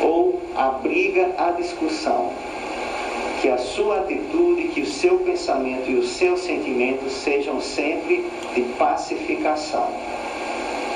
[0.01, 2.33] ou a briga, a discussão.
[3.43, 8.63] Que a sua atitude, que o seu pensamento e os seus sentimentos sejam sempre de
[8.79, 9.87] pacificação.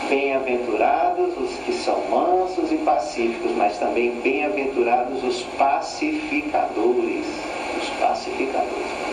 [0.08, 7.26] Bem-aventurados os que são mansos e pacíficos, mas também bem-aventurados os pacificadores.
[7.78, 9.11] Os pacificadores.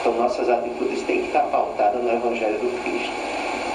[0.00, 3.12] Então nossas atitudes têm que estar pautadas no Evangelho do Cristo.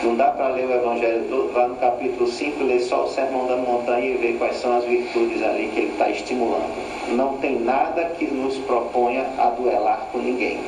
[0.03, 3.45] Não dá para ler o Evangelho todo, vá no capítulo 5, ler só o Sermão
[3.45, 6.73] da Montanha e ver quais são as virtudes ali que ele está estimulando.
[7.09, 10.59] Não tem nada que nos proponha a duelar com ninguém.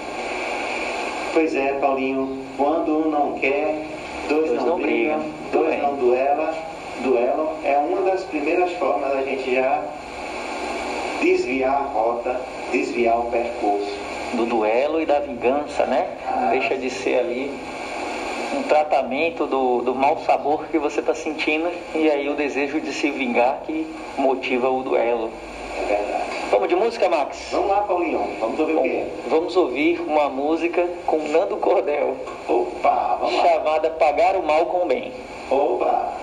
[1.33, 3.85] Pois é, Paulinho, quando um não quer,
[4.29, 6.53] dois, dois não, não brigam, dois não duelam,
[7.03, 9.83] duelam, é uma das primeiras formas da gente já
[11.21, 12.39] desviar a rota,
[12.71, 16.07] desviar o percurso do duelo e da vingança, né?
[16.51, 17.51] Deixa de ser ali
[18.55, 22.93] um tratamento do, do mau sabor que você está sentindo e aí o desejo de
[22.93, 25.29] se vingar que motiva o duelo.
[25.77, 26.25] É verdade.
[26.51, 27.49] Vamos de música, Max?
[27.51, 28.21] Vamos lá, Paulinho.
[28.39, 29.03] Vamos ouvir Bom, o quê?
[29.27, 32.15] Vamos ouvir uma música com Nando Cordel.
[32.47, 33.43] Opa, vamos lá.
[33.43, 35.11] Chamada Pagar o Mal com o Bem.
[35.49, 36.13] Opa!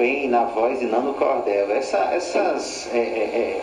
[0.00, 1.70] Bem na voz de Nano Cordel.
[1.72, 3.60] Essa, essas, é, é, é,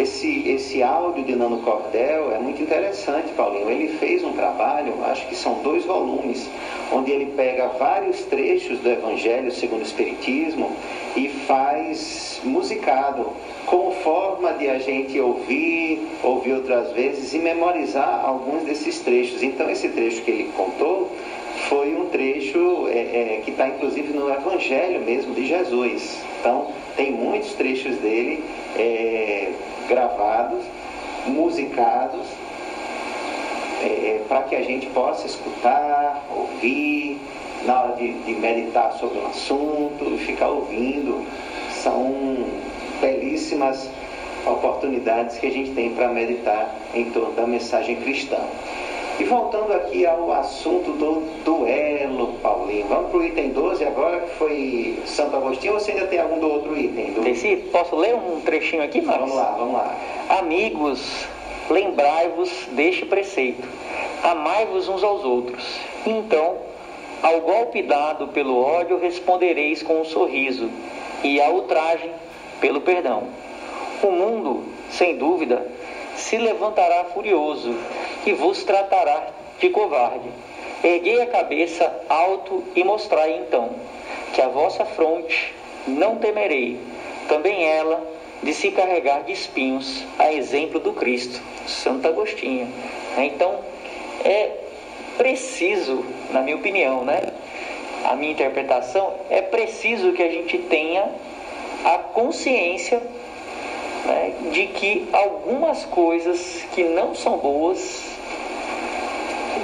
[0.00, 3.68] esse, esse áudio de Nano Cordel é muito interessante, Paulinho.
[3.68, 6.48] Ele fez um trabalho, acho que são dois volumes,
[6.92, 10.70] onde ele pega vários trechos do Evangelho segundo o Espiritismo
[11.16, 13.30] e faz musicado,
[13.66, 19.42] com forma de a gente ouvir, ouvir outras vezes e memorizar alguns desses trechos.
[19.42, 21.10] Então, esse trecho que ele contou
[21.72, 26.22] foi um trecho é, é, que está inclusive no Evangelho mesmo de Jesus.
[26.38, 28.44] Então, tem muitos trechos dele
[28.76, 29.52] é,
[29.88, 30.62] gravados,
[31.26, 32.26] musicados,
[33.82, 37.16] é, é, para que a gente possa escutar, ouvir,
[37.64, 41.24] na hora de, de meditar sobre um assunto ficar ouvindo.
[41.70, 42.36] São
[43.00, 43.88] belíssimas
[44.46, 48.40] oportunidades que a gente tem para meditar em torno da mensagem cristã.
[49.22, 54.34] E voltando aqui ao assunto do duelo, Paulinho, vamos para o item 12 agora, que
[54.34, 57.12] foi Santo Agostinho, ou você ainda tem algum do outro item?
[57.12, 57.20] Do...
[57.20, 59.30] Desi, posso ler um trechinho aqui, Marcos?
[59.30, 59.96] Vamos lá, vamos lá.
[60.40, 61.24] Amigos,
[61.70, 63.62] lembrai-vos deste preceito,
[64.24, 65.78] amai-vos uns aos outros.
[66.04, 66.56] Então,
[67.22, 70.68] ao golpe dado pelo ódio, respondereis com um sorriso,
[71.22, 72.10] e à ultragem,
[72.60, 73.28] pelo perdão.
[74.02, 75.64] O mundo, sem dúvida,
[76.16, 77.72] se levantará furioso
[78.26, 80.28] e vos tratará de covarde.
[80.82, 83.70] Erguei a cabeça alto e mostrai então
[84.32, 85.54] que a vossa fronte
[85.86, 86.78] não temerei,
[87.28, 88.12] também ela
[88.42, 92.68] de se carregar de espinhos, a exemplo do Cristo, Santo Agostinho.
[93.16, 93.60] Então,
[94.24, 94.50] é
[95.16, 97.20] preciso, na minha opinião, né?
[98.04, 101.08] A minha interpretação é preciso que a gente tenha
[101.84, 103.00] a consciência
[104.04, 108.11] né, de que algumas coisas que não são boas,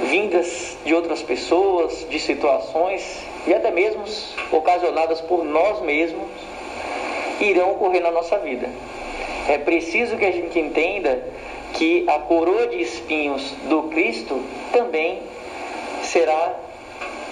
[0.07, 4.03] vindas de outras pessoas, de situações e até mesmo
[4.51, 6.27] ocasionadas por nós mesmos,
[7.39, 8.69] irão ocorrer na nossa vida.
[9.47, 11.23] É preciso que a gente entenda
[11.73, 15.21] que a coroa de espinhos do Cristo também
[16.03, 16.55] será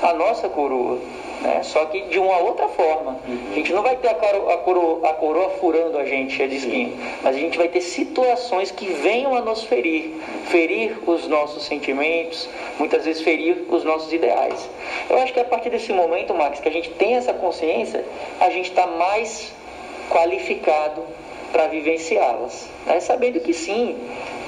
[0.01, 0.99] a nossa coroa.
[1.41, 1.61] Né?
[1.63, 3.19] Só que de uma outra forma.
[3.51, 6.49] A gente não vai ter a coroa, a coroa, a coroa furando a gente, cheia
[6.49, 10.13] de espinho, mas a gente vai ter situações que venham a nos ferir,
[10.45, 14.69] ferir os nossos sentimentos, muitas vezes ferir os nossos ideais.
[15.09, 18.03] Eu acho que a partir desse momento, Max, que a gente tem essa consciência,
[18.39, 19.53] a gente está mais
[20.09, 21.03] qualificado
[21.51, 22.99] para vivenciá-las, né?
[22.99, 23.95] sabendo que sim,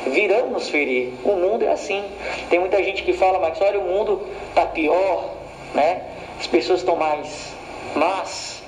[0.07, 1.13] virão nos ferir.
[1.23, 2.03] O mundo é assim.
[2.49, 5.29] Tem muita gente que fala, Max, olha, o mundo está pior,
[5.73, 6.01] né?
[6.39, 7.53] As pessoas estão mais
[7.95, 8.63] más,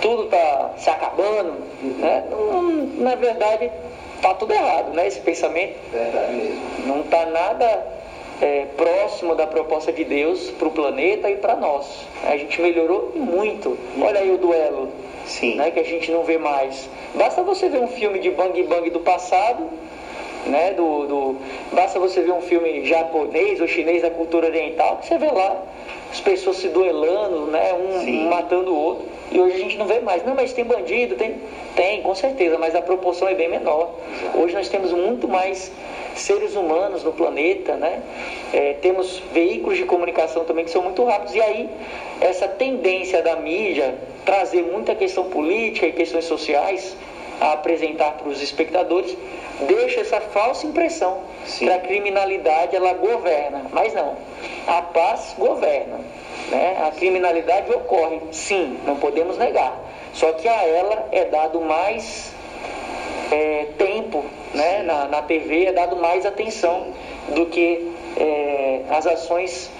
[0.00, 1.54] tudo está se acabando.
[1.82, 2.24] Né?
[2.30, 2.62] Não,
[2.98, 3.70] na verdade,
[4.16, 5.06] está tudo errado, né?
[5.06, 6.60] Esse pensamento Verdade mesmo.
[6.86, 7.86] não está nada
[8.40, 11.86] é, próximo da proposta de Deus para o planeta e para nós.
[12.24, 13.76] A gente melhorou muito.
[14.00, 14.88] Olha aí o duelo,
[15.26, 15.56] Sim.
[15.56, 15.70] né?
[15.70, 16.88] Que a gente não vê mais.
[17.14, 19.68] Basta você ver um filme de bang bang do passado,
[20.46, 20.72] né?
[20.72, 21.36] Do, do,
[21.72, 25.62] basta você ver um filme japonês ou chinês da cultura oriental, que você vê lá
[26.10, 27.72] as pessoas se duelando, né?
[27.74, 28.28] Um, Sim.
[28.28, 29.06] matando o outro.
[29.30, 30.24] E hoje a gente não vê mais.
[30.24, 31.36] Não, mas tem bandido, tem,
[31.76, 33.94] tem, com certeza, mas a proporção é bem menor.
[34.34, 35.70] Hoje nós temos muito mais
[36.16, 38.02] seres humanos no planeta, né?
[38.52, 41.34] É, temos veículos de comunicação também que são muito rápidos.
[41.34, 41.68] E aí,
[42.20, 46.96] essa tendência da mídia trazer muita questão política e questões sociais
[47.40, 49.16] a apresentar para os espectadores
[49.66, 51.66] deixa essa falsa impressão Sim.
[51.66, 54.16] que a criminalidade ela governa, mas não.
[54.66, 56.00] A paz governa,
[56.50, 56.76] né?
[56.86, 59.74] A criminalidade ocorre, sim, não podemos negar.
[60.12, 62.32] Só que a ela é dado mais
[63.30, 64.24] é, tempo,
[64.54, 64.82] né?
[64.82, 66.88] Na, na TV é dado mais atenção
[67.28, 69.70] do que é, as ações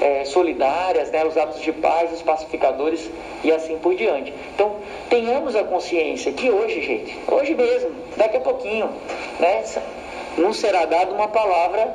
[0.00, 3.10] é, solidárias, né, os atos de paz, os pacificadores
[3.44, 4.32] e assim por diante.
[4.54, 4.76] Então,
[5.08, 8.90] tenhamos a consciência que hoje, gente, hoje mesmo, daqui a pouquinho,
[9.38, 9.62] né,
[10.38, 11.94] não será dada uma palavra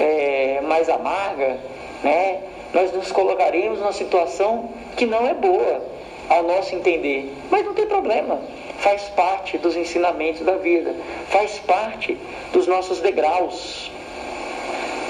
[0.00, 1.58] é, mais amarga,
[2.04, 2.40] né,
[2.72, 5.82] nós nos colocaremos numa situação que não é boa
[6.28, 8.40] ao nosso entender, mas não tem problema.
[8.78, 10.94] Faz parte dos ensinamentos da vida,
[11.28, 12.16] faz parte
[12.52, 13.90] dos nossos degraus,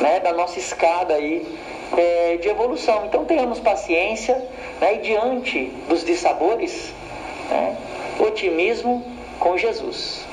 [0.01, 1.47] né, da nossa escada aí
[1.97, 3.07] é, de evolução.
[3.07, 4.43] Então tenhamos paciência
[4.81, 6.93] né, e diante dos dissabores,
[7.51, 7.77] né,
[8.19, 9.05] otimismo
[9.39, 10.25] com Jesus.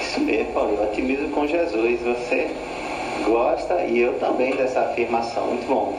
[0.00, 0.82] Isso mesmo, Paulinho.
[0.82, 2.00] Otimismo com Jesus.
[2.00, 2.48] Você
[3.24, 5.46] gosta e eu também dessa afirmação.
[5.46, 5.94] Muito bom.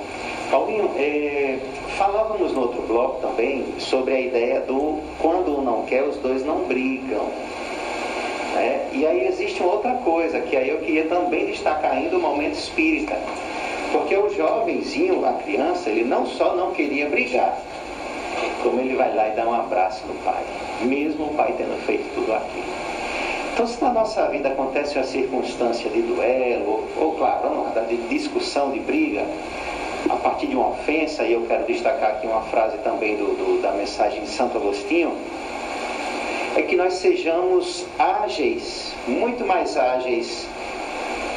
[0.49, 1.59] Paulinho, é,
[1.95, 6.43] falávamos no outro bloco também sobre a ideia do quando um não quer, os dois
[6.43, 7.27] não brigam.
[8.55, 8.89] né?
[8.93, 13.15] E aí existe outra coisa que aí eu queria também destacar ainda o momento espírita.
[13.91, 17.57] Porque o jovenzinho, a criança, ele não só não queria brigar,
[18.61, 20.43] como ele vai lá e dá um abraço no pai,
[20.81, 22.79] mesmo o pai tendo feito tudo aquilo.
[23.53, 27.97] Então, se na nossa vida acontece uma circunstância de duelo, ou, ou claro, lá, de
[28.07, 29.25] discussão, de briga,
[30.09, 33.61] a partir de uma ofensa, e eu quero destacar aqui uma frase também do, do-
[33.61, 35.13] da mensagem de Santo Agostinho,
[36.55, 40.47] é que nós sejamos ágeis, muito mais ágeis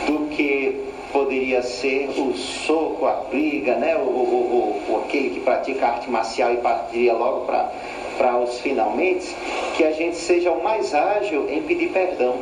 [0.07, 0.77] do que
[1.13, 3.95] poderia ser o soco, a briga, né?
[3.97, 7.47] o, o, o- o- aquele que pratica arte marcial e partiria logo
[8.17, 9.35] para os finalmente,
[9.77, 12.37] que a gente seja o mais ágil em pedir perdão.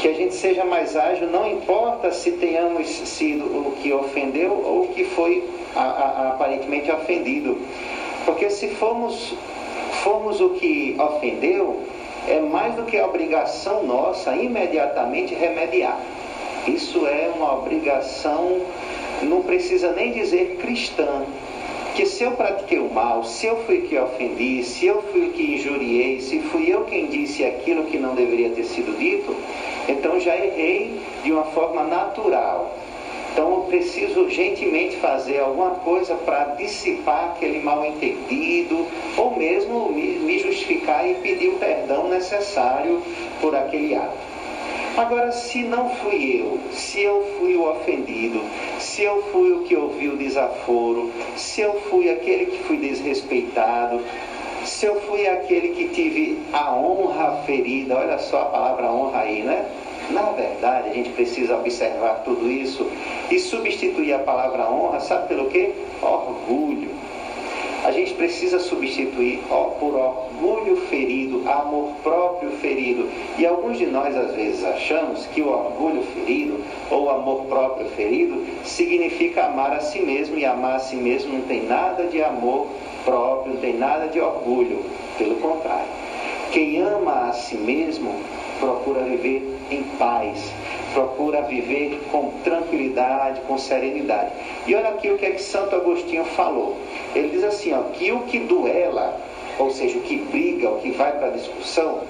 [0.00, 4.82] Que a gente seja mais ágil, não importa se tenhamos sido o que ofendeu ou
[4.84, 5.44] o que foi
[5.76, 7.56] a- a- aparentemente ofendido.
[8.24, 9.32] Porque se formos,
[10.02, 11.80] formos o que ofendeu,
[12.28, 15.98] é mais do que a obrigação nossa imediatamente remediar.
[16.66, 18.60] Isso é uma obrigação,
[19.22, 21.24] não precisa nem dizer cristã,
[21.94, 25.54] que se eu pratiquei o mal, se eu fui que ofendi, se eu fui que
[25.54, 29.34] injuriei, se fui eu quem disse aquilo que não deveria ter sido dito,
[29.88, 32.76] então já errei de uma forma natural.
[33.32, 38.86] Então eu preciso urgentemente fazer alguma coisa para dissipar aquele mal entendido,
[39.16, 43.02] ou mesmo me justificar e pedir o perdão necessário
[43.40, 44.31] por aquele ato.
[44.96, 48.42] Agora, se não fui eu, se eu fui o ofendido,
[48.78, 54.00] se eu fui o que ouviu o desaforo, se eu fui aquele que fui desrespeitado,
[54.66, 59.42] se eu fui aquele que tive a honra ferida, olha só a palavra honra aí,
[59.42, 59.64] né?
[60.10, 62.86] Na verdade, a gente precisa observar tudo isso
[63.30, 65.72] e substituir a palavra honra, sabe pelo quê?
[66.02, 67.01] Orgulho.
[67.84, 73.08] A gente precisa substituir ó, por orgulho ferido, amor próprio ferido.
[73.36, 78.40] E alguns de nós às vezes achamos que o orgulho ferido ou amor próprio ferido
[78.64, 82.68] significa amar a si mesmo e amar a si mesmo não tem nada de amor
[83.04, 84.78] próprio, não tem nada de orgulho.
[85.18, 85.88] Pelo contrário,
[86.52, 88.14] quem ama a si mesmo
[88.60, 90.52] procura viver em paz,
[90.92, 94.30] procura viver com tranquilidade, com serenidade.
[94.66, 96.76] E olha aqui o que é que Santo Agostinho falou.
[97.14, 99.18] Ele diz assim, ó, que o que duela,
[99.58, 102.00] ou seja, o que briga, o que vai para a discussão,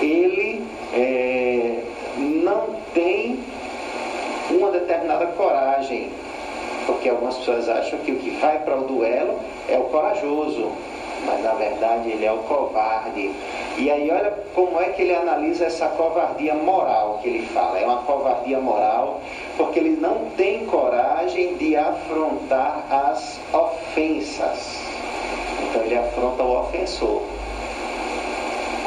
[0.00, 0.64] ele
[0.94, 1.82] é,
[2.16, 3.38] não tem
[4.50, 6.10] uma determinada coragem,
[6.86, 9.38] porque algumas pessoas acham que o que vai para o duelo
[9.68, 10.72] é o corajoso,
[11.24, 13.32] mas na verdade ele é o covarde.
[13.78, 17.78] E aí olha como é que ele analisa essa covardia moral que ele fala.
[17.78, 19.20] É uma covardia moral
[19.56, 24.80] porque ele não tem coragem de afrontar as ofensas.
[25.68, 27.22] Então ele afronta o ofensor.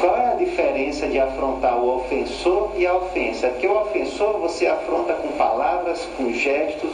[0.00, 3.48] Qual é a diferença de afrontar o ofensor e a ofensa?
[3.48, 6.92] Porque o ofensor você afronta com palavras, com gestos,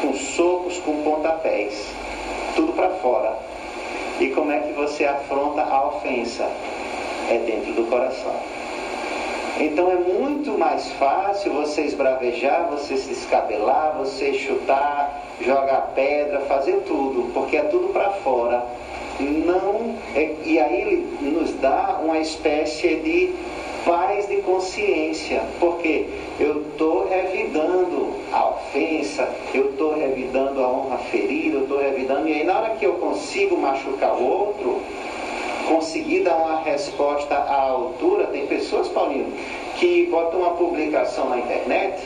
[0.00, 1.92] com socos, com pontapés.
[2.54, 3.51] Tudo para fora.
[4.22, 6.48] E como é que você afronta a ofensa?
[7.28, 8.36] É dentro do coração.
[9.58, 16.84] Então é muito mais fácil você esbravejar, você se descabelar, você chutar, jogar pedra, fazer
[16.86, 18.64] tudo, porque é tudo para fora.
[19.18, 23.34] Não, é, e aí ele nos dá uma espécie de
[23.84, 26.06] paz de consciência, porque
[26.38, 31.41] eu estou revidando a ofensa, eu estou revidando a honra ferida,
[32.02, 34.80] e aí na hora que eu consigo machucar o outro,
[35.68, 39.32] conseguir dar uma resposta à altura, tem pessoas, Paulinho,
[39.76, 42.02] que botam uma publicação na internet,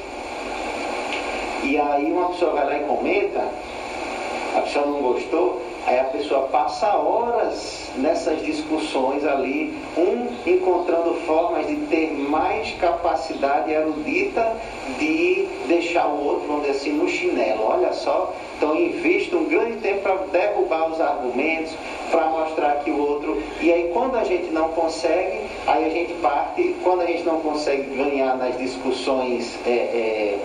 [1.63, 3.49] e aí uma pessoa vai lá e comenta,
[4.55, 11.65] a pessoa não gostou, Aí a pessoa passa horas nessas discussões ali, um encontrando formas
[11.69, 14.57] de ter mais capacidade erudita
[14.99, 17.63] de deixar o outro, vamos dizer assim, no chinelo.
[17.69, 21.73] Olha só, então invisto um grande tempo para derrubar os argumentos,
[22.11, 23.41] para mostrar que o outro.
[23.61, 27.39] E aí quando a gente não consegue, aí a gente parte, quando a gente não
[27.39, 30.39] consegue ganhar nas discussões, é, é,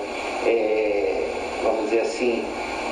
[0.46, 1.28] é,
[1.64, 2.44] vamos dizer assim,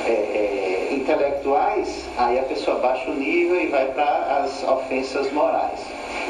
[0.06, 0.69] é, é,
[1.10, 5.80] intelectuais, aí a pessoa baixa o nível e vai para as ofensas morais.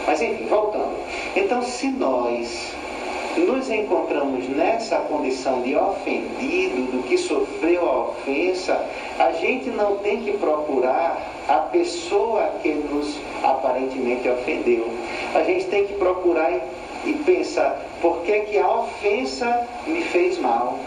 [0.07, 0.97] Mas enfim, voltando.
[1.37, 2.73] Então, se nós
[3.37, 8.83] nos encontramos nessa condição de ofendido, do que sofreu a ofensa,
[9.19, 14.89] a gente não tem que procurar a pessoa que nos aparentemente ofendeu.
[15.35, 16.53] A gente tem que procurar
[17.05, 20.79] e, pensar por que, que a ofensa me fez mal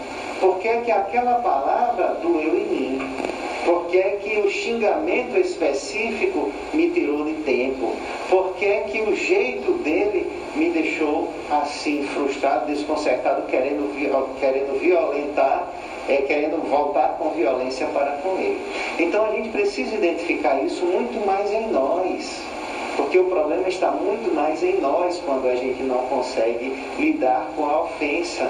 [0.43, 3.32] por que, que aquela palavra doeu em mim?
[3.65, 7.95] Por que, que o xingamento específico me tirou de tempo?
[8.29, 13.93] Por que, que o jeito dele me deixou assim, frustrado, desconcertado, querendo,
[14.39, 15.71] querendo violentar,
[16.09, 18.59] é, querendo voltar com violência para com ele?
[18.99, 22.52] Então a gente precisa identificar isso muito mais em nós.
[22.95, 27.65] Porque o problema está muito mais em nós quando a gente não consegue lidar com
[27.65, 28.49] a ofensa.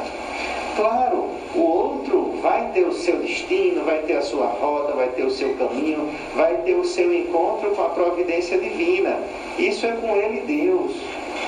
[0.76, 5.24] Claro, o outro vai ter o seu destino, vai ter a sua rota, vai ter
[5.24, 9.20] o seu caminho, vai ter o seu encontro com a providência divina.
[9.58, 10.94] Isso é com ele Deus.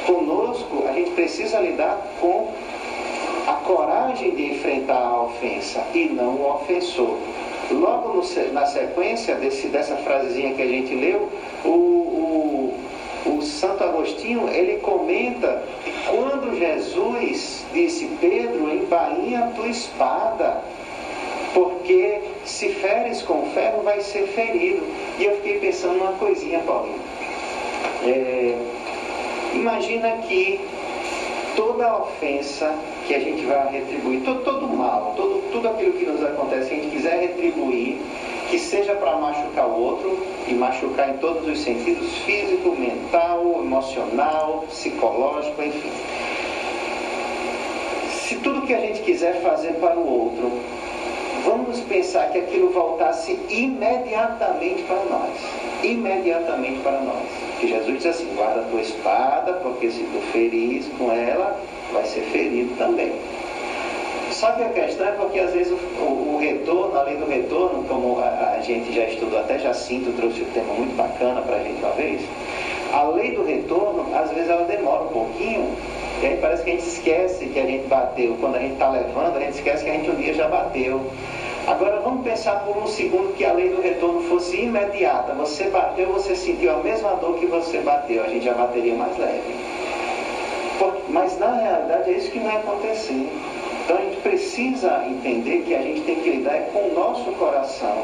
[0.05, 2.51] Conosco, a gente precisa lidar com
[3.47, 7.17] a coragem de enfrentar a ofensa e não o ofensor.
[7.71, 11.29] Logo no, na sequência desse, dessa frasezinha que a gente leu,
[11.63, 15.63] o, o, o Santo Agostinho ele comenta
[16.09, 20.61] quando Jesus disse, Pedro, embainha tua espada,
[21.53, 24.83] porque se feres com ferro vai ser ferido.
[25.17, 26.99] E eu fiquei pensando numa coisinha, Paulinho.
[28.03, 28.55] É,
[29.53, 30.59] imagina que
[31.55, 32.75] toda ofensa
[33.07, 36.75] que a gente vai retribuir, todo, todo mal, todo, tudo aquilo que nos acontece, que
[36.75, 37.97] a gente quiser retribuir,
[38.49, 44.65] que seja para machucar o outro e machucar em todos os sentidos físico, mental, emocional,
[44.69, 45.91] psicológico, enfim.
[48.11, 50.51] Se tudo que a gente quiser fazer para o outro,
[51.45, 55.37] vamos pensar que aquilo voltasse imediatamente para nós.
[55.83, 57.23] Imediatamente para nós.
[57.61, 61.57] Que Jesus diz assim: guarda a tua espada, porque se tu feris com ela,
[61.93, 63.13] vai ser ferido também.
[64.45, 67.83] Só que a questão é porque às vezes o, o, o retorno, além do retorno,
[67.87, 71.63] como a, a, gente já estudou, até Jacinto trouxe um tema muito bacana para a
[71.63, 72.21] gente uma vez,
[72.93, 75.75] a lei do retorno, às vezes ela demora um pouquinho,
[76.21, 78.37] e aí parece que a gente esquece que a gente bateu.
[78.39, 81.01] Quando a gente está levando, a gente esquece que a gente um dia já bateu.
[81.65, 85.33] Agora vamos pensar por um segundo que a lei do retorno fosse imediata.
[85.33, 89.17] Você bateu, você sentiu a mesma dor que você bateu, a gente já bateria mais
[89.17, 89.55] leve.
[91.09, 93.27] Mas na realidade é isso que vai acontecer.
[93.85, 97.95] Então a gente precisa entender que a gente tem que lidar com o nosso coração.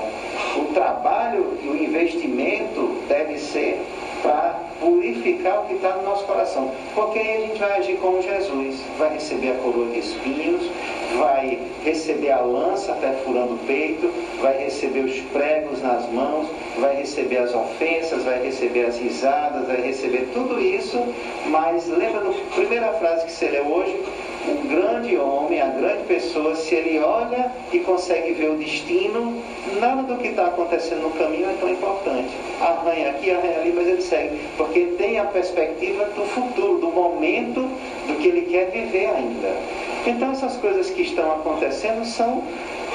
[0.58, 3.82] O trabalho e o investimento deve ser
[4.22, 6.72] para purificar o que está no nosso coração.
[6.94, 10.70] Porque aí a gente vai agir como Jesus, vai receber a coroa de espinhos,
[11.18, 17.38] vai receber a lança perfurando o peito, vai receber os pregos nas mãos, vai receber
[17.38, 21.00] as ofensas, vai receber as risadas, vai receber tudo isso,
[21.48, 24.00] mas lembra da primeira frase que você leu hoje?
[24.48, 29.42] O grande homem, a grande pessoa, se ele olha e consegue ver o destino,
[29.80, 32.30] nada do que está acontecendo no caminho é tão importante.
[32.60, 34.40] Arranha aqui, arranha ali, mas ele segue.
[34.58, 37.62] Porque tem a perspectiva do futuro, do momento
[38.08, 39.56] do que ele quer viver ainda.
[40.06, 42.44] Então essas coisas que estão acontecendo são,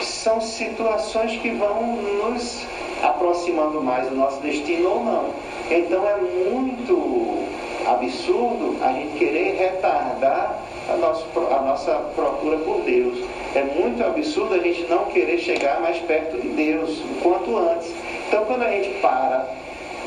[0.02, 2.66] são situações que vão nos
[3.02, 5.30] aproximando mais do nosso destino ou não.
[5.70, 6.16] Então é
[6.50, 7.44] muito
[7.86, 10.58] absurdo a gente querer retardar
[10.88, 13.18] a, nosso, a nossa procura por Deus.
[13.54, 17.92] É muito absurdo a gente não querer chegar mais perto de Deus o quanto antes.
[18.28, 19.48] Então, quando a gente para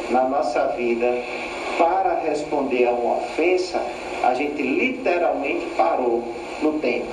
[0.09, 1.21] na nossa vida
[1.77, 3.81] para responder a uma ofensa,
[4.23, 7.07] a gente literalmente parou no tempo.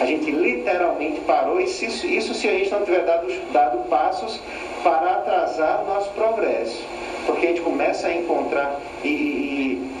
[0.00, 4.40] A gente literalmente parou, e isso, isso se a gente não tiver dado, dado passos
[4.82, 6.84] para atrasar o nosso progresso.
[7.24, 9.91] Porque a gente começa a encontrar e, e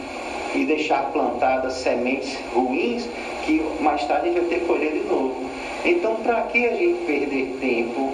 [0.54, 3.08] e deixar plantadas sementes ruins
[3.44, 5.50] que mais tarde vai ter que colher de novo.
[5.84, 8.12] Então, para que a gente perder tempo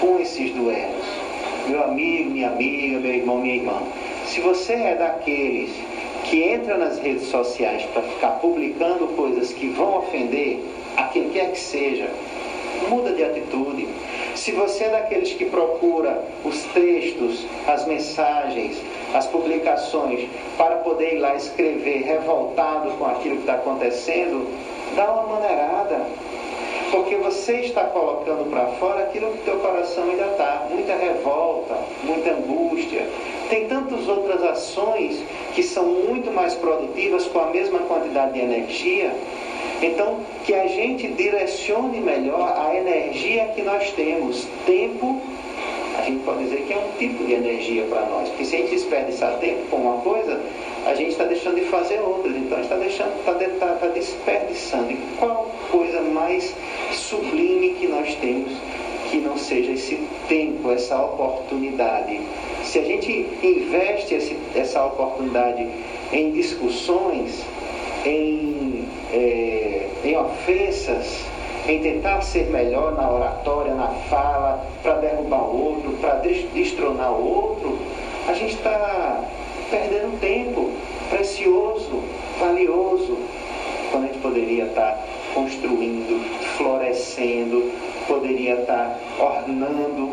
[0.00, 1.04] com esses duelos?
[1.68, 3.82] Meu amigo, minha amiga, meu irmão, minha irmã,
[4.26, 5.70] se você é daqueles
[6.24, 10.60] que entra nas redes sociais para ficar publicando coisas que vão ofender
[10.96, 12.08] a quem quer que seja,
[12.88, 13.88] muda de atitude.
[14.34, 18.76] Se você é daqueles que procura os textos, as mensagens,
[19.14, 24.46] as publicações para poder ir lá escrever revoltado com aquilo que está acontecendo,
[24.94, 26.06] dá uma maneirada.
[26.90, 30.66] Porque você está colocando para fora aquilo que teu coração ainda está.
[30.70, 33.06] Muita revolta, muita angústia.
[33.48, 35.22] Tem tantas outras ações
[35.54, 39.12] que são muito mais produtivas com a mesma quantidade de energia
[39.82, 44.46] então, que a gente direcione melhor a energia que nós temos.
[44.64, 45.20] Tempo,
[46.02, 48.28] a gente pode dizer que é um tipo de energia para nós.
[48.28, 50.40] Porque se a gente desperdiçar tempo com uma coisa,
[50.84, 52.36] a gente está deixando de fazer outras.
[52.36, 54.90] Então, está deixando, está tá, tá desperdiçando.
[54.90, 56.52] E qual coisa mais
[56.90, 58.52] sublime que nós temos
[59.12, 59.96] que não seja esse
[60.28, 62.20] tempo, essa oportunidade?
[62.64, 65.68] Se a gente investe esse, essa oportunidade
[66.12, 67.44] em discussões,
[68.04, 71.31] em, é, em ofensas,
[71.66, 76.14] em tentar ser melhor na oratória, na fala, para derrubar o outro, para
[76.54, 77.78] destronar o outro,
[78.26, 79.24] a gente está
[79.70, 80.70] perdendo tempo
[81.08, 82.02] precioso,
[82.40, 83.18] valioso,
[83.90, 85.04] quando a gente poderia estar tá
[85.34, 86.24] construindo,
[86.56, 87.70] florescendo,
[88.08, 90.10] poderia estar tá ornando,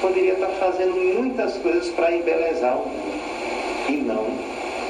[0.00, 3.12] poderia estar tá fazendo muitas coisas para embelezar o mundo
[3.88, 4.26] e não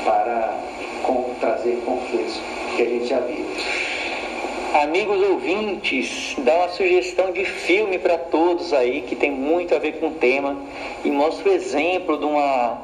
[0.05, 0.57] para
[1.03, 2.41] com, trazer conflitos
[2.77, 3.45] que a gente já viu.
[4.73, 10.01] Amigos ouvintes, dá uma sugestão de filme para todos aí que tem muito a ver
[10.01, 10.57] com o tema
[11.05, 12.79] e mostra o exemplo de uma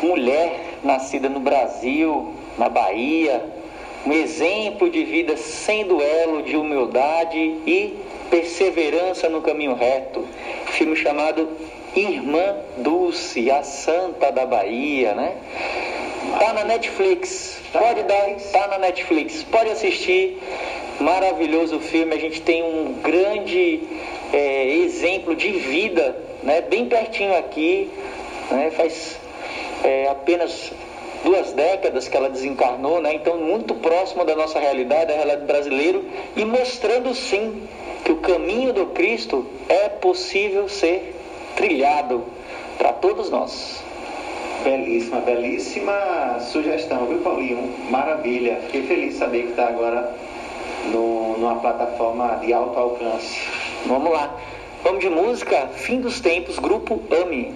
[0.00, 3.44] mulher nascida no Brasil, na Bahia,
[4.06, 7.98] um exemplo de vida sem duelo, de humildade e
[8.30, 10.24] perseverança no caminho reto.
[10.66, 11.48] Filme chamado
[11.96, 15.38] Irmã Dulce, a Santa da Bahia, né?
[16.38, 17.58] Tá na Netflix.
[17.72, 19.42] Pode dar, tá na Netflix.
[19.42, 20.38] Pode assistir.
[21.00, 22.14] Maravilhoso filme.
[22.14, 23.80] A gente tem um grande
[24.32, 26.60] é, exemplo de vida, né?
[26.62, 27.90] Bem pertinho aqui.
[28.50, 28.70] Né?
[28.70, 29.18] Faz
[29.84, 30.72] é, apenas
[31.24, 33.14] duas décadas que ela desencarnou, né?
[33.14, 36.00] Então muito próximo da nossa realidade, da realidade brasileira,
[36.36, 37.62] e mostrando sim
[38.04, 41.14] que o caminho do Cristo é possível ser
[41.56, 42.24] trilhado
[42.78, 43.82] para todos nós.
[44.62, 47.72] Belíssima, belíssima sugestão, viu, Paulinho?
[47.90, 48.60] Maravilha.
[48.66, 50.14] Fiquei feliz de saber que está agora
[50.92, 53.40] no, numa plataforma de alto alcance.
[53.86, 54.30] Vamos lá.
[54.82, 57.52] Vamos de música, Fim dos Tempos, Grupo AME.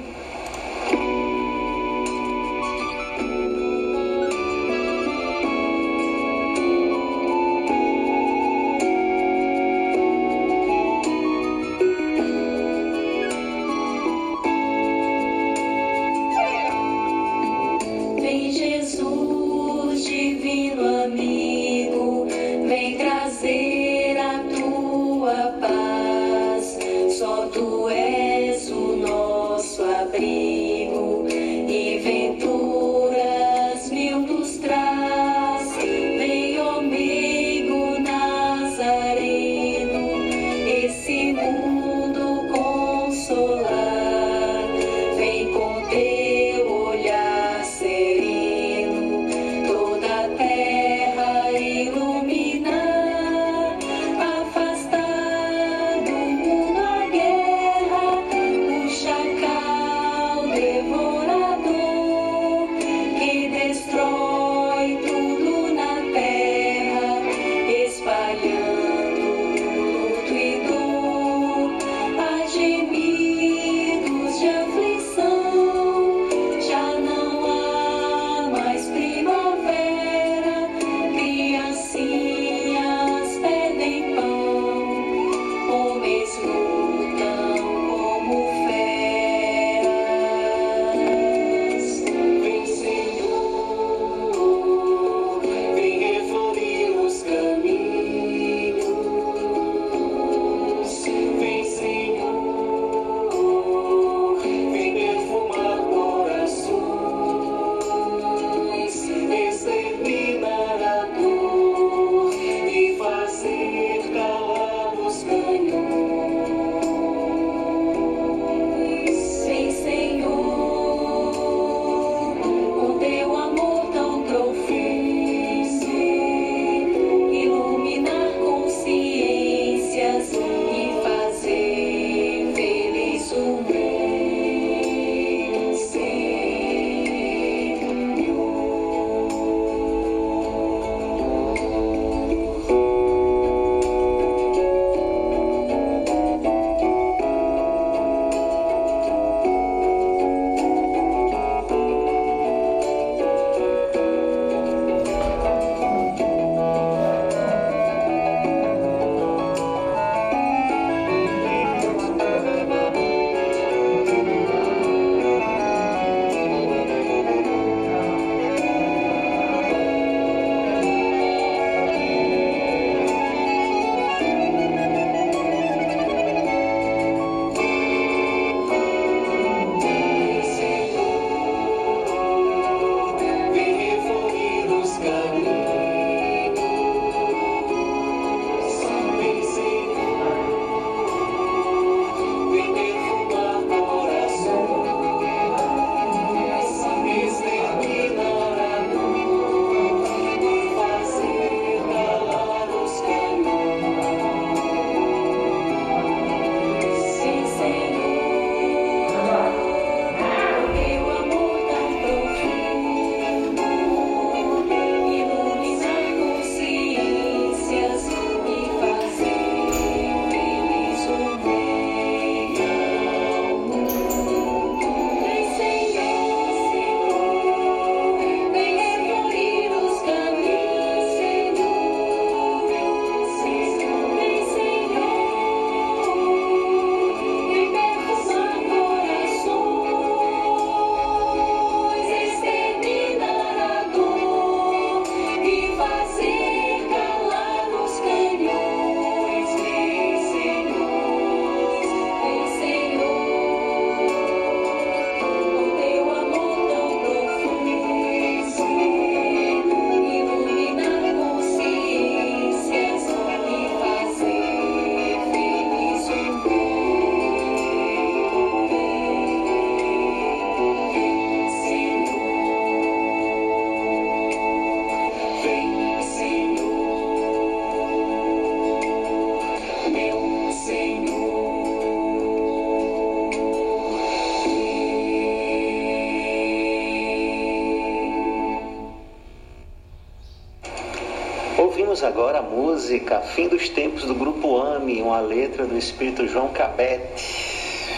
[292.20, 297.24] Agora a música Fim dos Tempos do Grupo AME, uma letra do espírito João Cabete.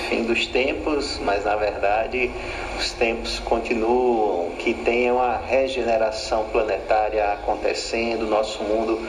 [0.08, 2.30] Fim dos tempos, mas na verdade
[2.78, 9.00] os tempos continuam, que tenha uma regeneração planetária acontecendo, nosso mundo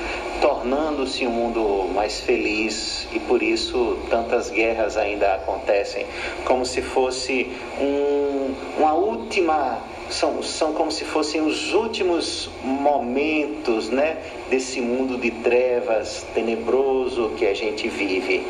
[0.42, 6.08] tornando-se um mundo mais feliz e por isso tantas guerras ainda acontecem,
[6.44, 9.80] como se fosse um, uma última
[10.14, 14.18] são, são como se fossem os últimos momentos né,
[14.50, 18.46] desse mundo de trevas tenebroso que a gente vive.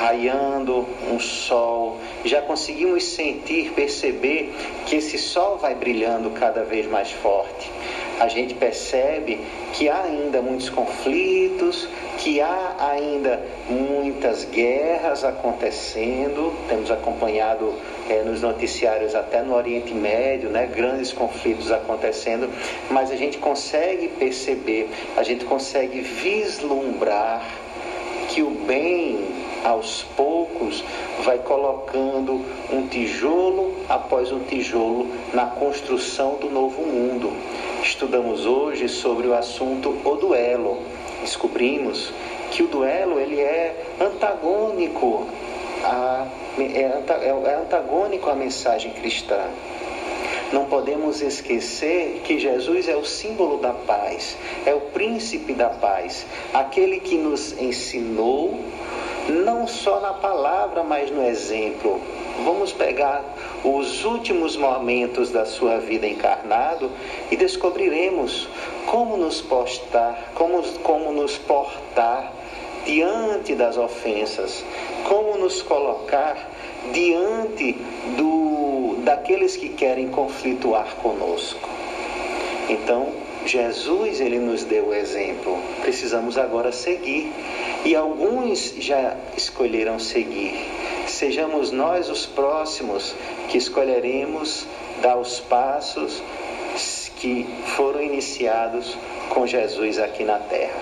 [0.00, 4.52] Raiando um sol, já conseguimos sentir, perceber
[4.86, 7.70] que esse sol vai brilhando cada vez mais forte.
[8.18, 9.40] A gente percebe
[9.72, 11.88] que há ainda muitos conflitos,
[12.18, 16.54] que há ainda muitas guerras acontecendo.
[16.68, 17.74] Temos acompanhado
[18.08, 22.50] é, nos noticiários, até no Oriente Médio, né, grandes conflitos acontecendo,
[22.90, 27.42] mas a gente consegue perceber, a gente consegue vislumbrar
[28.28, 29.18] que o bem,
[29.64, 30.84] aos poucos,
[31.22, 37.32] vai colocando um tijolo após um tijolo na construção do novo mundo.
[37.82, 40.78] Estudamos hoje sobre o assunto o duelo.
[41.20, 42.12] Descobrimos
[42.50, 45.26] que o duelo ele é antagônico
[45.84, 46.26] a,
[46.58, 49.40] é, é antagônico à mensagem cristã.
[50.52, 56.24] Não podemos esquecer que Jesus é o símbolo da paz, é o príncipe da paz,
[56.52, 58.58] aquele que nos ensinou,
[59.28, 62.00] não só na palavra, mas no exemplo.
[62.44, 63.24] Vamos pegar
[63.64, 66.90] os últimos momentos da sua vida encarnado
[67.30, 68.48] e descobriremos
[68.86, 72.32] como nos postar, como, como nos portar
[72.84, 74.64] diante das ofensas,
[75.08, 76.50] como nos colocar
[76.92, 77.72] diante
[78.16, 81.68] do, daqueles que querem conflituar conosco.
[82.68, 83.12] Então,
[83.46, 85.58] Jesus ele nos deu o exemplo.
[85.82, 87.30] Precisamos agora seguir.
[87.84, 90.54] E alguns já escolheram seguir.
[91.06, 93.14] Sejamos nós os próximos
[93.48, 94.66] que escolheremos
[95.02, 96.22] dar os passos
[97.16, 98.96] que foram iniciados
[99.28, 100.78] com Jesus aqui na terra.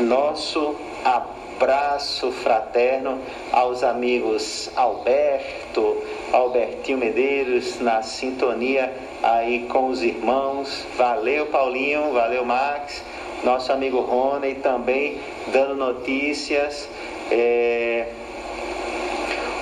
[0.00, 0.74] Nosso
[1.04, 3.20] abraço fraterno
[3.52, 6.02] aos amigos Alberto,
[6.32, 8.92] Albertinho Medeiros na sintonia
[9.22, 10.84] aí com os irmãos.
[10.96, 13.02] Valeu Paulinho, valeu Max,
[13.42, 15.18] nosso amigo Rony também
[15.52, 16.88] dando notícias.
[17.30, 18.08] É,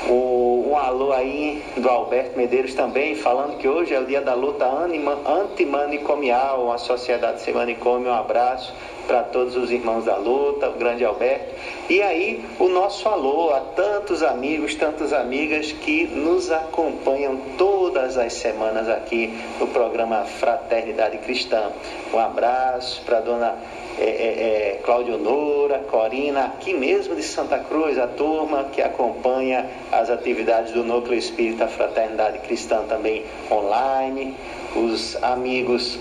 [0.08, 4.32] o, um alô aí do Alberto Medeiros também, falando que hoje é o dia da
[4.32, 8.10] luta antimanicomial, uma sociedade sem manicômio.
[8.10, 8.72] Um abraço
[9.06, 11.54] para todos os irmãos da luta, o grande Alberto.
[11.90, 18.32] E aí, o nosso alô a tantos amigos, tantas amigas que nos acompanham todas as
[18.32, 21.70] semanas aqui no programa Fraternidade Cristã.
[22.14, 23.58] Um abraço para a dona
[23.98, 29.66] é, é, é, Cláudio Noura, Corina, aqui mesmo de Santa Cruz, a turma que acompanha
[29.90, 34.34] as atividades do Núcleo Espírita Fraternidade Cristã também online,
[34.74, 35.98] os amigos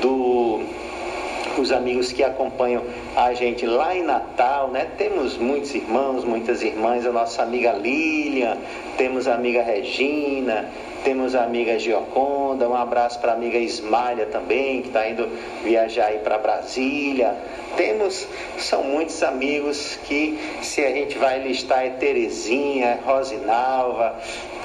[0.00, 0.62] do
[1.58, 2.82] os amigos que acompanham
[3.14, 4.88] a gente lá em Natal, né?
[4.98, 8.56] Temos muitos irmãos, muitas irmãs, a nossa amiga Lilian,
[8.96, 10.68] temos a amiga Regina,
[11.04, 15.28] temos a amiga Gioconda, um abraço para a amiga Ismalha também, que está indo
[15.62, 17.36] viajar aí para Brasília.
[17.76, 18.26] Temos,
[18.58, 24.18] são muitos amigos que, se a gente vai listar, é Terezinha, Rosinalva,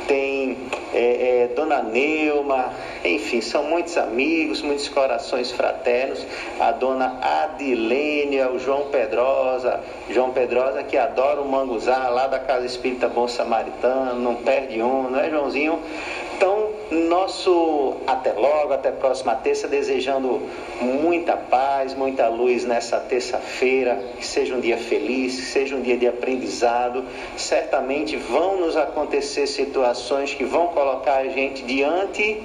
[0.09, 0.57] tem
[0.91, 2.73] é, é, Dona Neuma,
[3.05, 6.25] enfim, são muitos amigos, muitos corações fraternos.
[6.59, 9.79] A Dona Adilênia, o João Pedrosa,
[10.09, 15.11] João Pedrosa que adora o manguzá lá da Casa Espírita Bom Samaritano, não perde um,
[15.11, 15.79] não é, Joãozinho?
[16.35, 20.41] Então, nosso até logo, até próxima terça, desejando
[20.81, 25.97] muita paz, muita luz nessa terça-feira, que seja um dia feliz, que seja um dia
[25.97, 27.05] de aprendizado.
[27.37, 32.41] Certamente vão nos acontecer situações que vão colocar a gente diante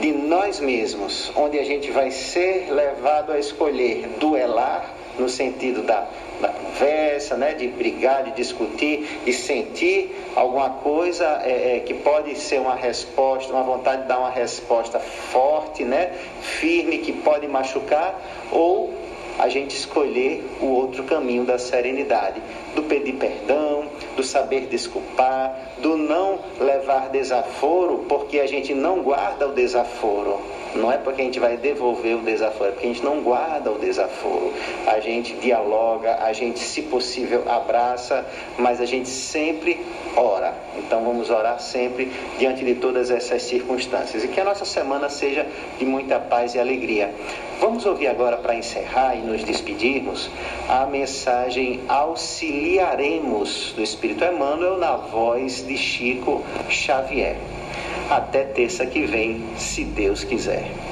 [0.00, 6.06] de nós mesmos, onde a gente vai ser levado a escolher duelar no sentido da
[6.40, 12.36] da conversa, né, de brigar, de discutir, de sentir alguma coisa é, é, que pode
[12.38, 16.12] ser uma resposta, uma vontade de dar uma resposta forte, né,
[16.42, 18.20] firme, que pode machucar,
[18.50, 18.92] ou
[19.38, 22.40] a gente escolher o outro caminho da serenidade,
[22.74, 26.73] do pedir perdão, do saber desculpar, do não levar
[27.10, 30.38] desaforo, porque a gente não guarda o desaforo.
[30.74, 33.70] Não é porque a gente vai devolver o desaforo, é porque a gente não guarda
[33.70, 34.52] o desaforo.
[34.86, 38.26] A gente dialoga, a gente, se possível, abraça,
[38.58, 39.80] mas a gente sempre
[40.16, 40.54] ora.
[40.76, 44.24] Então vamos orar sempre diante de todas essas circunstâncias.
[44.24, 45.46] E que a nossa semana seja
[45.78, 47.12] de muita paz e alegria.
[47.60, 50.30] Vamos ouvir agora, para encerrar e nos despedirmos,
[50.68, 57.36] a mensagem Auxiliaremos do Espírito Emmanuel na voz de Chico Xavier.
[58.10, 60.83] Até terça que vem, se Deus quiser.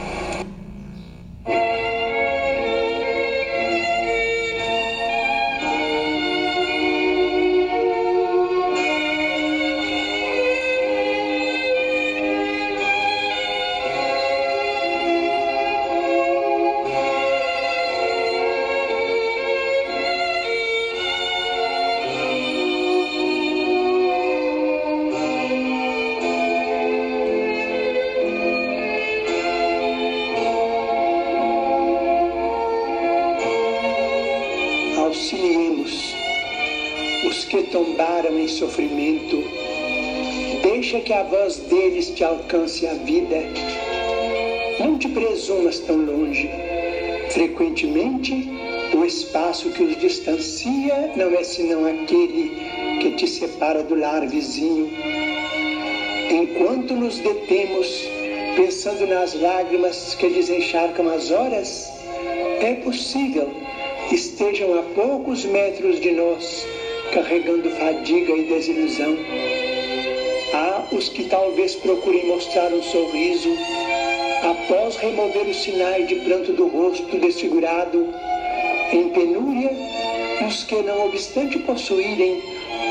[42.23, 43.37] Te alcance a vida.
[44.79, 46.49] Não te presumas tão longe.
[47.31, 48.49] Frequentemente,
[48.95, 52.53] o espaço que os distancia não é senão aquele
[53.01, 54.89] que te separa do lar vizinho.
[56.31, 57.89] Enquanto nos detemos
[58.55, 61.91] pensando nas lágrimas que lhes encharcam as horas,
[62.61, 63.51] é possível
[64.13, 66.65] estejam a poucos metros de nós,
[67.13, 69.62] carregando fadiga e desilusão
[70.93, 73.49] os que talvez procurem mostrar um sorriso,
[74.43, 78.09] após remover os sinais de pranto do rosto desfigurado,
[78.93, 79.71] em penúria,
[80.47, 82.43] os que, não obstante possuírem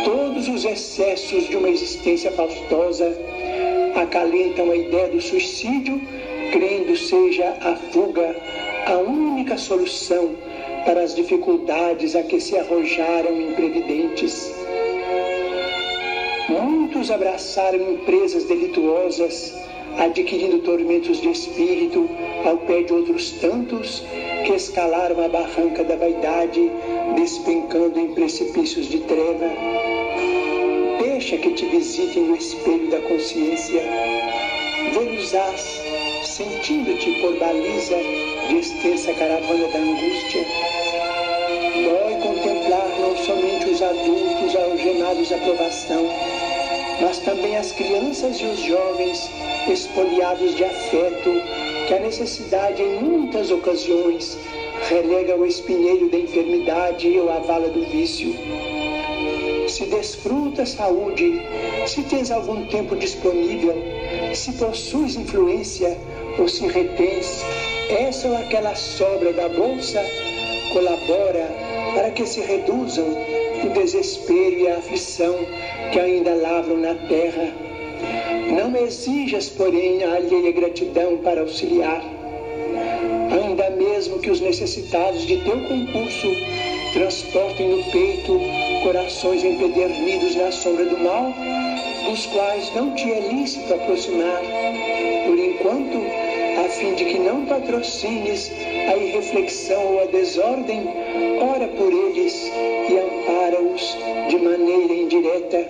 [0.04, 3.16] todos os excessos de uma existência faustosa,
[3.96, 6.02] acalentam a ideia do suicídio,
[6.52, 8.36] crendo seja a fuga
[8.86, 10.36] a única solução
[10.86, 14.54] para as dificuldades a que se arrojaram imprevidentes.
[16.52, 19.54] Muitos abraçaram empresas delituosas,
[19.98, 22.10] adquirindo tormentos de espírito,
[22.46, 24.04] ao pé de outros tantos
[24.46, 26.70] que escalaram a barranca da vaidade,
[27.16, 29.50] despencando em precipícios de treva.
[31.00, 33.82] Deixa que te visitem no espelho da consciência.
[34.94, 35.82] Vê-los-ás,
[36.24, 37.98] sentindo-te por baliza
[38.50, 40.46] de extensa caravana da angústia.
[41.74, 46.10] Dói contemplar não somente os adultos algemados à provação,
[47.02, 49.30] mas também as crianças e os jovens
[49.68, 51.32] espoliados de afeto,
[51.88, 54.38] que a necessidade em muitas ocasiões
[54.88, 58.34] relega ao espinheiro da enfermidade ou à vala do vício.
[59.68, 61.42] Se desfruta saúde,
[61.88, 63.76] se tens algum tempo disponível,
[64.34, 65.98] se possuis influência
[66.38, 67.44] ou se retens
[67.90, 70.04] essa ou aquela sobra da bolsa,
[70.72, 71.50] colabora
[71.94, 73.06] para que se reduzam
[73.64, 75.36] o desespero e a aflição
[75.92, 77.54] que ainda lavram na terra.
[78.56, 82.02] Não exijas, porém, a alheia gratidão para auxiliar.
[83.32, 86.28] Ainda mesmo que os necessitados de teu concurso
[86.94, 88.40] transportem no peito
[88.84, 91.34] corações empedernidos na sombra do mal,
[92.10, 94.42] dos quais não te é lícito aproximar,
[95.26, 96.04] por enquanto,
[96.66, 98.52] a fim de que não patrocines
[98.92, 100.86] a irreflexão ou a desordem,
[101.40, 102.52] ora por eles
[102.90, 103.98] e ampara-os
[104.30, 105.66] de maneira indireta.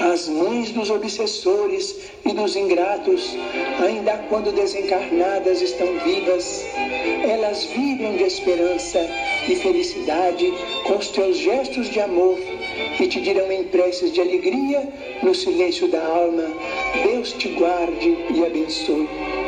[0.00, 3.36] As mães dos obsessores e dos ingratos,
[3.84, 6.64] ainda quando desencarnadas estão vivas,
[7.28, 8.98] elas vibram de esperança
[9.48, 10.52] e felicidade
[10.84, 12.38] com os teus gestos de amor
[13.00, 14.88] e te dirão em preces de alegria
[15.22, 16.44] no silêncio da alma:
[17.04, 19.47] Deus te guarde e abençoe.